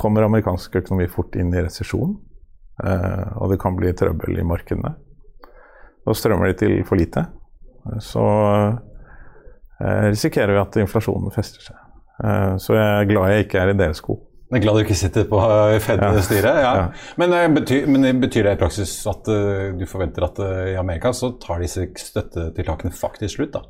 kommer 0.00 0.24
amerikansk 0.24 0.78
økonomi 0.80 1.08
fort 1.10 1.34
inn 1.36 1.50
i 1.52 1.64
resesjon. 1.66 2.14
Og 3.42 3.50
det 3.50 3.58
kan 3.60 3.76
bli 3.76 3.90
trøbbel 3.98 4.38
i 4.40 4.46
markedene. 4.46 4.94
Og 6.06 6.16
strømmer 6.16 6.52
de 6.52 6.56
til 6.62 6.76
for 6.88 7.02
lite, 7.02 7.26
så 8.00 8.24
risikerer 9.80 10.52
vi 10.52 10.60
at 10.60 10.80
inflasjonen 10.82 11.32
fester 11.34 11.64
seg. 11.64 11.78
Så 12.60 12.74
jeg 12.76 12.84
er 12.84 13.06
glad 13.08 13.32
jeg 13.32 13.46
ikke 13.46 13.62
er 13.62 13.72
i 13.72 13.78
deres 13.78 14.02
sko. 14.02 14.18
Jeg 14.50 14.58
er 14.58 14.62
glad 14.64 14.80
du 14.80 14.82
ikke 14.82 14.98
sitter 14.98 15.26
på 15.30 15.40
Fed-styret. 15.84 16.56
Ja. 16.58 16.70
ja. 16.74 16.86
Men, 17.20 17.34
eh, 17.36 17.44
men, 17.86 18.06
betyr, 18.20 18.48
det 18.48 18.56
i 18.56 18.58
praksis 18.58 18.96
at 19.06 19.28
du 19.78 19.84
forventer 19.86 20.26
at 20.26 20.40
i 20.72 20.74
Amerika 20.80 21.12
så 21.14 21.36
tar 21.38 21.62
disse 21.62 21.86
støttetiltakene 22.02 22.90
faktisk 22.94 23.38
slutt? 23.38 23.54
da? 23.54 23.62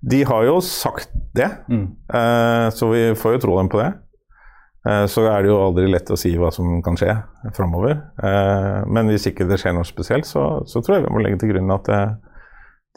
De 0.00 0.22
har 0.26 0.46
jo 0.48 0.56
sagt 0.64 1.12
det, 1.36 1.46
mm. 1.70 1.84
så 2.74 2.88
vi 2.90 3.02
får 3.14 3.36
jo 3.36 3.42
tro 3.44 3.58
dem 3.60 3.68
på 3.70 3.78
det. 3.78 3.92
så 5.12 5.28
er 5.30 5.44
det 5.44 5.52
jo 5.52 5.60
aldri 5.62 5.84
lett 5.92 6.10
å 6.10 6.18
si 6.18 6.32
hva 6.40 6.50
som 6.50 6.80
kan 6.82 6.98
skje 6.98 7.14
framover. 7.54 8.00
men 8.90 9.12
hvis 9.12 9.28
ikke 9.30 9.46
det 9.46 9.60
skjer 9.62 9.76
noe 9.76 9.86
spesielt, 9.86 10.26
så, 10.26 10.64
så, 10.66 10.82
tror 10.82 10.96
jeg 10.96 11.04
vi 11.06 11.12
må 11.14 11.22
legge 11.22 11.38
til 11.44 11.52
grunn 11.52 11.70
at 11.70 11.86
det, 11.86 12.00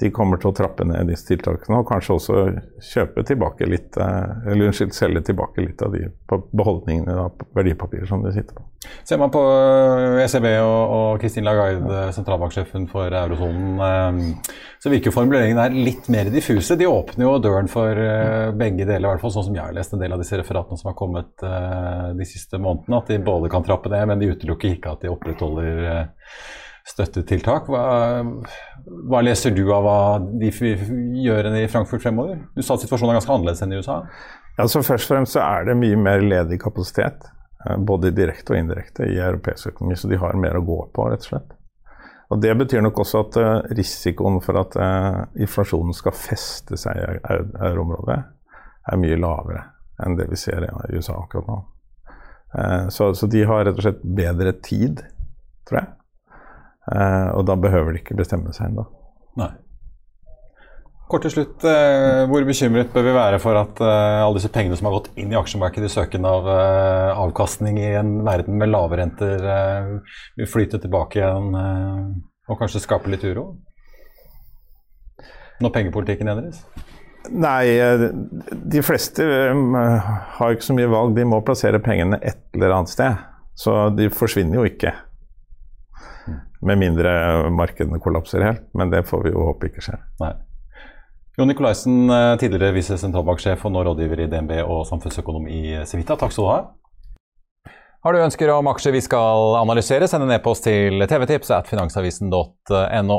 de 0.02 0.10
kommer 0.12 0.40
til 0.42 0.50
å 0.50 0.56
trappe 0.56 0.84
ned 0.84 1.08
disse 1.08 1.24
tiltakene 1.30 1.78
og 1.80 1.88
kanskje 1.88 2.16
også 2.18 2.40
kjøpe 2.84 3.24
tilbake 3.30 3.68
litt, 3.70 3.96
eh, 3.96 4.50
eller 4.52 4.68
unnskyld, 4.68 4.92
selge 4.96 5.22
tilbake 5.30 5.64
litt 5.64 5.84
av 5.86 5.96
de 5.96 6.10
beholdningene 6.28 7.16
av 7.16 7.46
verdipapirer 7.56 8.10
som 8.10 8.24
de 8.26 8.34
sitter 8.36 8.58
på. 8.58 8.66
Ser 9.08 9.22
man 9.22 9.32
på 9.32 9.40
ECB 10.22 10.48
eh, 10.50 10.58
e 10.58 10.66
og 10.66 11.22
Kristin 11.22 11.48
Lagarde, 11.48 12.10
sentralbanksjefen 12.18 12.90
for 12.92 13.16
eurosonen, 13.22 13.80
eh, 13.88 14.60
så 14.84 14.92
virker 14.92 15.16
formuleringene 15.16 15.64
her 15.64 15.80
litt 15.88 16.12
mer 16.12 16.28
diffuse. 16.34 16.76
De 16.76 16.92
åpner 16.92 17.30
jo 17.30 17.40
døren 17.48 17.72
for 17.72 18.04
begge 18.60 18.84
deler, 18.84 19.08
i 19.08 19.14
hvert 19.14 19.24
fall 19.24 19.34
sånn 19.38 19.48
som 19.48 19.56
jeg 19.56 19.64
har 19.64 19.80
lest 19.80 19.96
en 19.96 20.04
del 20.04 20.12
av 20.12 20.20
disse 20.20 20.38
referatene 20.38 20.78
som 20.78 20.92
har 20.92 21.00
kommet 21.00 21.32
de 21.40 22.28
siste 22.28 22.60
månedene. 22.60 23.00
At 23.00 23.10
de 23.10 23.24
både 23.24 23.50
kan 23.50 23.66
trappe 23.66 23.90
ned, 23.90 24.06
men 24.12 24.22
de 24.22 24.30
utelukker 24.36 24.76
ikke 24.76 24.94
at 24.94 25.08
de 25.08 25.10
opprettholder 25.10 26.06
støttetiltak. 26.86 27.70
Hva, 27.72 27.86
hva, 28.86 29.22
leser 29.26 29.54
du 29.56 29.64
av 29.74 29.86
hva 29.86 30.00
de 30.22 30.52
gjør 30.52 31.50
i 31.58 31.66
Frankfurt 31.72 32.04
fremover? 32.04 32.38
Du 32.56 32.62
sa 32.62 32.76
at 32.76 32.84
situasjonen 32.84 33.14
er 33.14 33.20
ganske 33.20 33.34
annerledes 33.34 33.64
enn 33.66 33.74
i 33.74 33.80
USA? 33.82 34.02
Ja, 34.58 34.68
så 34.68 34.84
Først 34.86 35.10
og 35.10 35.16
fremst 35.16 35.36
så 35.36 35.42
er 35.44 35.68
det 35.68 35.78
mye 35.80 35.98
mer 36.00 36.24
ledig 36.24 36.60
kapasitet, 36.62 37.28
eh, 37.66 37.78
både 37.78 38.14
direkte 38.16 38.54
og 38.54 38.62
indirekte, 38.62 39.10
i 39.10 39.18
europeisk 39.18 39.74
økonomi. 39.74 39.98
Så 40.00 40.12
de 40.12 40.22
har 40.22 40.38
mer 40.40 40.60
å 40.60 40.64
gå 40.66 40.80
på, 40.94 41.10
rett 41.12 41.26
og 41.26 41.32
slett. 41.32 41.56
Og 42.34 42.42
Det 42.42 42.56
betyr 42.58 42.82
nok 42.82 43.00
også 43.04 43.22
at 43.22 43.36
uh, 43.38 43.74
risikoen 43.78 44.40
for 44.42 44.58
at 44.58 44.78
uh, 44.82 45.20
inflasjonen 45.38 45.94
skal 45.94 46.16
feste 46.18 46.78
seg 46.82 46.98
i 46.98 47.36
euroområdet, 47.70 48.18
er 48.86 49.02
mye 49.02 49.18
lavere 49.18 49.62
enn 50.02 50.18
det 50.18 50.26
vi 50.30 50.38
ser 50.38 50.66
i 50.66 50.98
USA 50.98 51.16
akkurat 51.22 51.48
nå. 51.48 51.60
Så, 52.92 53.08
så 53.16 53.28
de 53.32 53.42
har 53.48 53.64
rett 53.66 53.78
og 53.80 53.84
slett 53.84 54.02
bedre 54.16 54.52
tid, 54.64 55.02
tror 55.68 55.80
jeg. 55.80 55.88
Uh, 56.86 57.34
og 57.34 57.46
da 57.50 57.56
behøver 57.58 57.96
de 57.96 58.04
ikke 58.04 58.18
bestemme 58.18 58.54
seg 58.54 58.70
ennå. 58.70 58.86
Kort 61.06 61.22
til 61.22 61.36
slutt, 61.36 61.62
uh, 61.62 62.26
hvor 62.30 62.46
bekymret 62.46 62.90
bør 62.94 63.04
vi 63.06 63.12
være 63.14 63.40
for 63.42 63.58
at 63.60 63.82
uh, 63.82 64.24
alle 64.26 64.40
disse 64.40 64.50
pengene 64.54 64.78
som 64.78 64.88
har 64.90 64.96
gått 64.96 65.12
inn 65.22 65.34
i 65.34 65.38
aksjemarkedet 65.38 65.90
i 65.90 65.94
søken 65.94 66.26
av 66.26 66.50
avkastning 66.50 67.78
i 67.82 67.92
en 67.98 68.16
verden 68.26 68.58
med 68.62 68.74
lave 68.74 68.98
renter, 69.02 69.46
vil 70.38 70.50
flyte 70.50 70.82
tilbake 70.82 71.22
igjen 71.22 71.54
og 71.56 72.60
kanskje 72.60 72.84
skape 72.84 73.10
litt 73.10 73.26
uro? 73.26 73.52
Når 75.62 75.74
pengepolitikken 75.74 76.30
endres? 76.30 76.66
Nei, 77.32 77.72
de 78.52 78.82
fleste 78.86 79.26
har 79.26 80.54
ikke 80.54 80.68
så 80.68 80.76
mye 80.78 80.90
valg. 80.92 81.16
De 81.18 81.26
må 81.26 81.40
plassere 81.46 81.82
pengene 81.82 82.20
et 82.22 82.42
eller 82.54 82.76
annet 82.76 82.92
sted. 82.92 83.24
Så 83.58 83.88
de 83.96 84.12
forsvinner 84.14 84.60
jo 84.60 84.66
ikke. 84.68 84.92
Med 86.66 86.82
mindre 86.82 87.12
markedene 87.54 88.02
kollapser 88.02 88.42
helt, 88.42 88.68
men 88.74 88.90
det 88.94 89.04
får 89.06 89.28
vi 89.28 89.34
jo 89.36 89.50
håpe 89.52 89.70
ikke 89.70 89.84
skjer. 89.86 90.02
Nei. 90.24 90.34
Jon 91.36 91.52
Nikolaisen, 91.52 92.10
eh, 92.10 92.38
tidligere 92.40 92.74
visesentralbanksjef 92.78 93.66
og 93.68 93.74
nå 93.76 93.84
rådgiver 93.86 94.24
i 94.24 94.30
DNB 94.32 94.58
og 94.64 94.86
samfunnsøkonom 94.88 95.50
i 95.52 95.62
Civita. 95.86 96.16
Takk 96.16 96.32
skal 96.32 96.46
du 96.46 96.52
ha. 96.54 96.60
Har 98.06 98.14
du 98.14 98.22
ønsker 98.22 98.52
om 98.54 98.68
aksjer 98.70 98.94
vi 98.94 99.02
skal 99.02 99.56
analysere, 99.58 100.08
send 100.08 100.28
en 100.28 100.36
e-post 100.36 100.68
til 100.68 101.02
tvtips 101.10 101.50
at 101.56 101.70
finansavisen.no. 101.72 103.18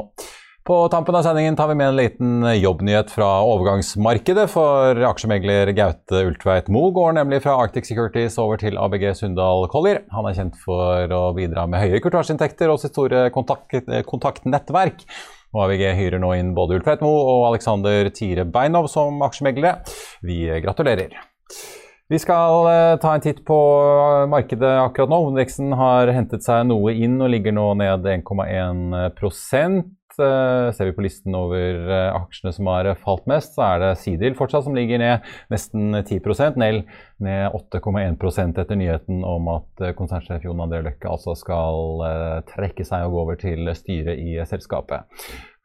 På 0.67 0.89
tampen 0.89 1.15
av 1.15 1.23
sendingen 1.23 1.57
tar 1.57 1.69
vi 1.69 1.75
med 1.79 1.89
en 1.89 1.97
liten 1.97 2.47
jobbnyhet 2.59 3.11
fra 3.15 3.27
overgangsmarkedet. 3.47 4.49
For 4.51 4.99
aksjemegler 5.07 5.71
Gaute 5.79 6.25
Ultveit 6.27 6.67
Moe 6.75 6.91
går 6.91 7.15
nemlig 7.21 7.39
fra 7.45 7.55
Arctic 7.63 7.87
Securities 7.87 8.35
over 8.43 8.59
til 8.59 8.75
ABG 8.75 9.05
Sundal 9.15 9.69
Collier. 9.71 10.01
Han 10.11 10.27
er 10.27 10.35
kjent 10.35 10.59
for 10.59 11.15
å 11.15 11.21
bidra 11.37 11.69
med 11.71 11.85
høye 11.85 12.01
kurtasjeinntekter 12.03 12.73
og 12.73 12.81
sitt 12.83 12.97
store 12.97 13.29
kontakt, 13.31 13.79
kontaktnettverk. 14.11 15.07
Og 15.55 15.63
ABG 15.69 15.85
hyrer 16.01 16.25
nå 16.25 16.33
inn 16.35 16.51
både 16.59 16.81
Ultveit 16.81 17.05
Moe 17.07 17.23
og 17.37 17.47
Alexander 17.53 18.11
Tire 18.11 18.43
Beinov 18.51 18.91
som 18.91 19.23
aksjemeglere. 19.23 19.85
Vi 20.27 20.49
gratulerer. 20.67 21.15
Vi 22.11 22.19
skal 22.23 22.67
uh, 22.67 22.97
ta 23.03 23.15
en 23.15 23.23
titt 23.23 23.45
på 23.47 23.61
markedet 24.31 24.75
akkurat 24.83 25.15
nå. 25.15 25.23
Hovedveksten 25.29 25.73
har 25.79 26.11
hentet 26.15 26.43
seg 26.47 26.67
noe 26.67 26.95
inn 26.95 27.21
og 27.23 27.31
ligger 27.31 27.55
nå 27.55 27.73
ned 27.79 28.11
1,1 28.19 28.83
Eh, 28.95 29.11
ser 30.77 30.89
vi 30.89 30.95
på 30.97 31.05
listen 31.05 31.35
over 31.37 31.81
eh, 31.91 32.17
aksjene 32.17 32.53
som 32.57 32.71
har 32.71 32.89
falt 33.03 33.27
mest, 33.31 33.57
så 33.57 33.65
er 33.67 33.83
det 33.83 33.91
Sidil 34.01 34.37
fortsatt 34.39 34.67
som 34.67 34.77
ligger 34.77 35.03
ned 35.03 35.27
nesten 35.53 36.01
10 36.03 36.57
Nell 36.61 36.83
ned 37.23 37.57
8,1% 37.57 38.63
etter 38.63 38.81
nyheten 38.81 39.25
om 39.27 39.51
at 39.57 39.85
eh, 39.85 39.97
konsernsjef 39.99 40.47
Jon 40.47 40.63
André 40.65 40.83
Løkke 40.87 41.11
altså 41.11 41.37
skal 41.39 42.07
trekke 42.49 42.85
seg 42.87 43.07
og 43.07 43.17
gå 43.17 43.21
over 43.27 43.39
til 43.41 43.71
styret 43.77 44.21
i 44.23 44.39
selskapet. 44.49 45.07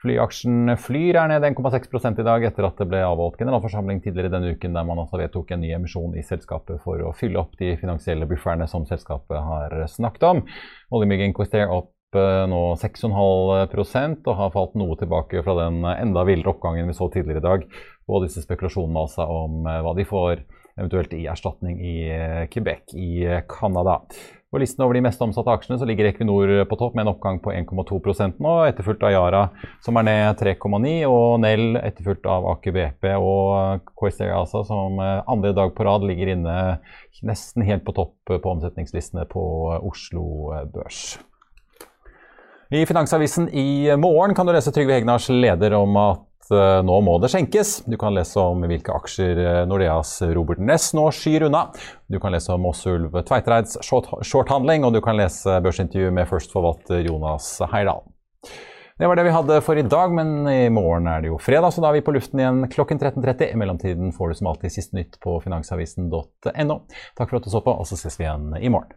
Flyaksjen 0.02 0.74
Flyr 0.82 1.20
er 1.22 1.30
ned 1.30 1.44
1,6 1.46 2.08
i 2.10 2.26
dag 2.26 2.44
etter 2.48 2.66
at 2.66 2.80
det 2.82 2.88
ble 2.90 3.04
avholdt 3.06 3.38
generalforsamling 3.38 4.00
tidligere 4.02 4.32
denne 4.34 4.56
uken 4.56 4.74
der 4.74 4.88
man 4.88 5.04
altså 5.04 5.20
vedtok 5.22 5.54
en 5.54 5.62
ny 5.62 5.76
emisjon 5.76 6.16
i 6.18 6.26
selskapet 6.26 6.82
for 6.82 7.04
å 7.06 7.14
fylle 7.14 7.38
opp 7.44 7.54
de 7.60 7.76
finansielle 7.78 8.26
bufferne 8.30 8.66
som 8.70 8.88
selskapet 8.90 9.38
har 9.38 9.76
snakket 9.94 10.26
om. 10.26 10.42
Oljemyggen 10.90 11.36
Quister 11.38 11.70
opp 11.70 11.94
nå 12.16 12.62
6,5% 12.82 14.28
og 14.28 14.38
har 14.38 14.52
falt 14.54 14.74
noe 14.80 14.98
tilbake 15.00 15.44
fra 15.46 15.56
den 15.64 15.86
enda 15.86 16.26
villere 16.28 16.52
oppgangen 16.52 16.90
vi 16.90 16.98
så 16.98 17.08
tidligere 17.14 17.42
i 17.42 17.48
dag. 17.48 17.64
Og 18.12 18.26
disse 18.26 18.44
spekulasjonene 18.44 19.06
altså 19.06 19.28
om 19.30 19.64
eh, 19.68 19.80
hva 19.86 19.96
de 19.98 20.08
får 20.08 20.44
eventuelt 20.80 21.14
i 21.16 21.26
erstatning 21.30 21.80
i 21.84 21.96
eh, 22.12 22.44
Quebec 22.52 22.96
i 22.98 23.24
eh, 23.28 23.44
Canada. 23.50 24.02
På 24.52 24.60
listen 24.60 24.84
over 24.84 24.98
de 24.98 25.04
mest 25.06 25.22
omsatte 25.24 25.54
aksjene 25.54 25.78
så 25.80 25.88
ligger 25.88 26.10
Equinor 26.10 26.66
på 26.68 26.76
topp 26.76 26.98
med 26.98 27.06
en 27.06 27.14
oppgang 27.14 27.40
på 27.40 27.54
1,2% 27.56 28.42
nå, 28.44 28.56
etterfulgt 28.68 29.06
av 29.08 29.14
Yara 29.16 29.46
som 29.86 29.96
er 29.96 30.08
ned 30.10 30.44
3,9 30.44 30.92
og 31.08 31.40
Nell 31.40 31.80
etterfulgt 31.80 32.28
av 32.28 32.50
Aker 32.58 32.76
BP 32.76 33.14
og 33.16 33.88
KSR 33.96 34.36
altså, 34.42 34.66
som 34.68 35.00
andre 35.00 35.56
dag 35.56 35.72
på 35.72 35.88
rad 35.88 36.04
ligger 36.04 36.36
inne 36.36 36.60
nesten 37.24 37.64
helt 37.64 37.88
på 37.88 37.96
topp 37.96 38.36
på 38.36 38.56
omsetningslistene 38.58 39.24
på 39.32 39.44
Oslo 39.80 40.52
Børs. 40.76 41.14
I 42.74 42.86
Finansavisen 42.86 43.50
i 43.50 43.98
morgen 43.98 44.36
kan 44.36 44.46
du 44.46 44.54
lese 44.54 44.72
Trygve 44.72 44.94
Hegnars 44.94 45.30
leder 45.30 45.74
om 45.76 45.98
at 46.00 46.54
uh, 46.54 46.78
nå 46.88 47.02
må 47.04 47.18
det 47.20 47.28
skjenkes. 47.34 47.82
Du 47.84 47.98
kan 48.00 48.16
lese 48.16 48.40
om 48.40 48.64
hvilke 48.64 48.94
aksjer 48.96 49.42
uh, 49.44 49.50
Nordeas 49.68 50.14
Robert 50.32 50.62
Ness 50.64 50.94
nå 50.96 51.10
skyr 51.12 51.50
unna. 51.50 51.66
Du 52.08 52.16
kan 52.24 52.32
lese 52.32 52.56
om 52.56 52.70
Åsulv 52.70 53.18
Tveitereids 53.28 53.76
shorthandling, 53.84 54.88
og 54.88 54.96
du 54.96 55.02
kan 55.04 55.20
lese 55.20 55.58
børsintervju 55.66 56.14
med 56.16 56.32
førstforvalter 56.32 57.04
Jonas 57.10 57.58
Heirdal. 57.74 58.08
Det 58.96 59.10
var 59.10 59.20
det 59.20 59.28
vi 59.28 59.36
hadde 59.36 59.60
for 59.68 59.76
i 59.76 59.84
dag, 59.84 60.16
men 60.16 60.48
i 60.48 60.72
morgen 60.72 61.12
er 61.12 61.26
det 61.26 61.34
jo 61.34 61.44
fredag, 61.44 61.76
så 61.76 61.84
da 61.84 61.92
er 61.92 62.00
vi 62.00 62.06
på 62.08 62.16
luften 62.16 62.40
igjen 62.40 62.70
klokken 62.72 63.04
13.30. 63.04 63.50
I 63.52 63.60
mellomtiden 63.60 64.16
får 64.16 64.32
du 64.32 64.40
som 64.40 64.54
alltid 64.54 64.78
siste 64.78 64.96
nytt 64.96 65.20
på 65.20 65.42
finansavisen.no. 65.44 66.82
Takk 67.20 67.28
for 67.28 67.42
at 67.42 67.44
du 67.44 67.52
så 67.52 67.66
på, 67.68 67.76
og 67.76 67.92
så 67.92 68.00
ses 68.00 68.16
vi 68.16 68.30
igjen 68.30 68.54
i 68.64 68.72
morgen. 68.72 68.96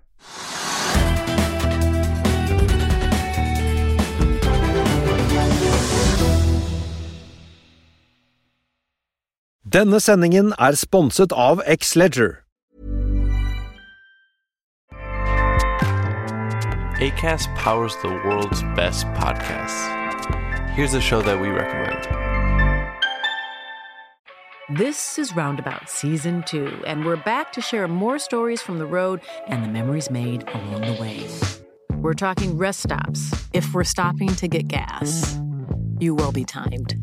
Denne 9.75 9.99
sendingen 9.99 10.53
er 10.55 10.77
sponset 10.79 11.33
av 11.33 11.59
X-Leger. 11.67 12.45
ACAST 17.03 17.49
powers 17.57 17.97
the 18.03 18.09
world's 18.25 18.63
best 18.77 19.05
podcasts. 19.19 19.83
Here's 20.77 20.95
a 20.95 21.01
show 21.01 21.23
that 21.23 21.41
we 21.41 21.49
recommend. 21.49 22.07
This 24.79 25.19
is 25.19 25.35
Roundabout 25.35 25.91
Season 25.91 26.45
2, 26.47 26.85
and 26.87 27.05
we're 27.05 27.17
back 27.25 27.53
to 27.55 27.61
share 27.61 27.89
more 27.89 28.21
stories 28.21 28.63
from 28.63 28.79
the 28.79 28.87
road 28.87 29.23
and 29.49 29.65
the 29.65 29.69
memories 29.69 30.09
made 30.09 30.45
along 30.55 30.83
the 30.83 31.03
way. 31.03 31.27
We're 32.01 32.15
talking 32.15 32.57
rest 32.57 32.85
stops, 32.85 33.35
if 33.53 33.75
we're 33.75 33.83
stopping 33.83 34.29
to 34.37 34.47
get 34.47 34.69
gas 34.69 35.37
You 36.05 36.15
will 36.15 36.33
be 36.33 36.45
timed. 36.45 36.93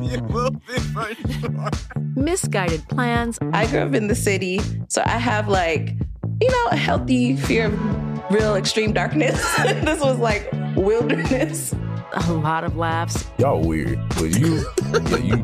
you 0.00 0.20
will 0.24 0.50
be 0.50 0.80
for 0.92 1.14
sure. 1.14 1.70
Misguided 2.16 2.88
plans. 2.88 3.38
I 3.52 3.68
grew 3.68 3.82
up 3.82 3.94
in 3.94 4.08
the 4.08 4.16
city, 4.16 4.60
so 4.88 5.00
I 5.06 5.18
have 5.18 5.46
like, 5.46 5.94
you 6.40 6.50
know, 6.50 6.66
a 6.72 6.76
healthy 6.76 7.36
fear 7.36 7.66
of 7.66 8.32
real 8.32 8.56
extreme 8.56 8.92
darkness. 8.92 9.40
this 9.62 10.00
was 10.00 10.18
like 10.18 10.50
wilderness. 10.74 11.72
A 12.14 12.32
lot 12.32 12.64
of 12.64 12.76
laughs. 12.76 13.30
Y'all 13.38 13.60
weird, 13.62 14.00
but 14.16 14.36
you, 14.36 14.66
yeah, 14.92 15.18
you, 15.18 15.36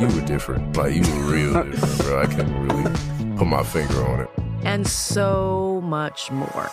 you 0.00 0.12
were 0.12 0.26
different. 0.26 0.76
Like 0.76 0.92
you 0.92 1.02
were 1.02 1.32
real 1.32 1.62
different, 1.62 1.98
bro. 1.98 2.22
I 2.22 2.26
can't 2.26 2.72
really 2.72 3.36
put 3.36 3.46
my 3.46 3.62
finger 3.62 4.04
on 4.08 4.22
it. 4.22 4.30
And 4.64 4.88
so 4.88 5.80
much 5.84 6.32
more. 6.32 6.72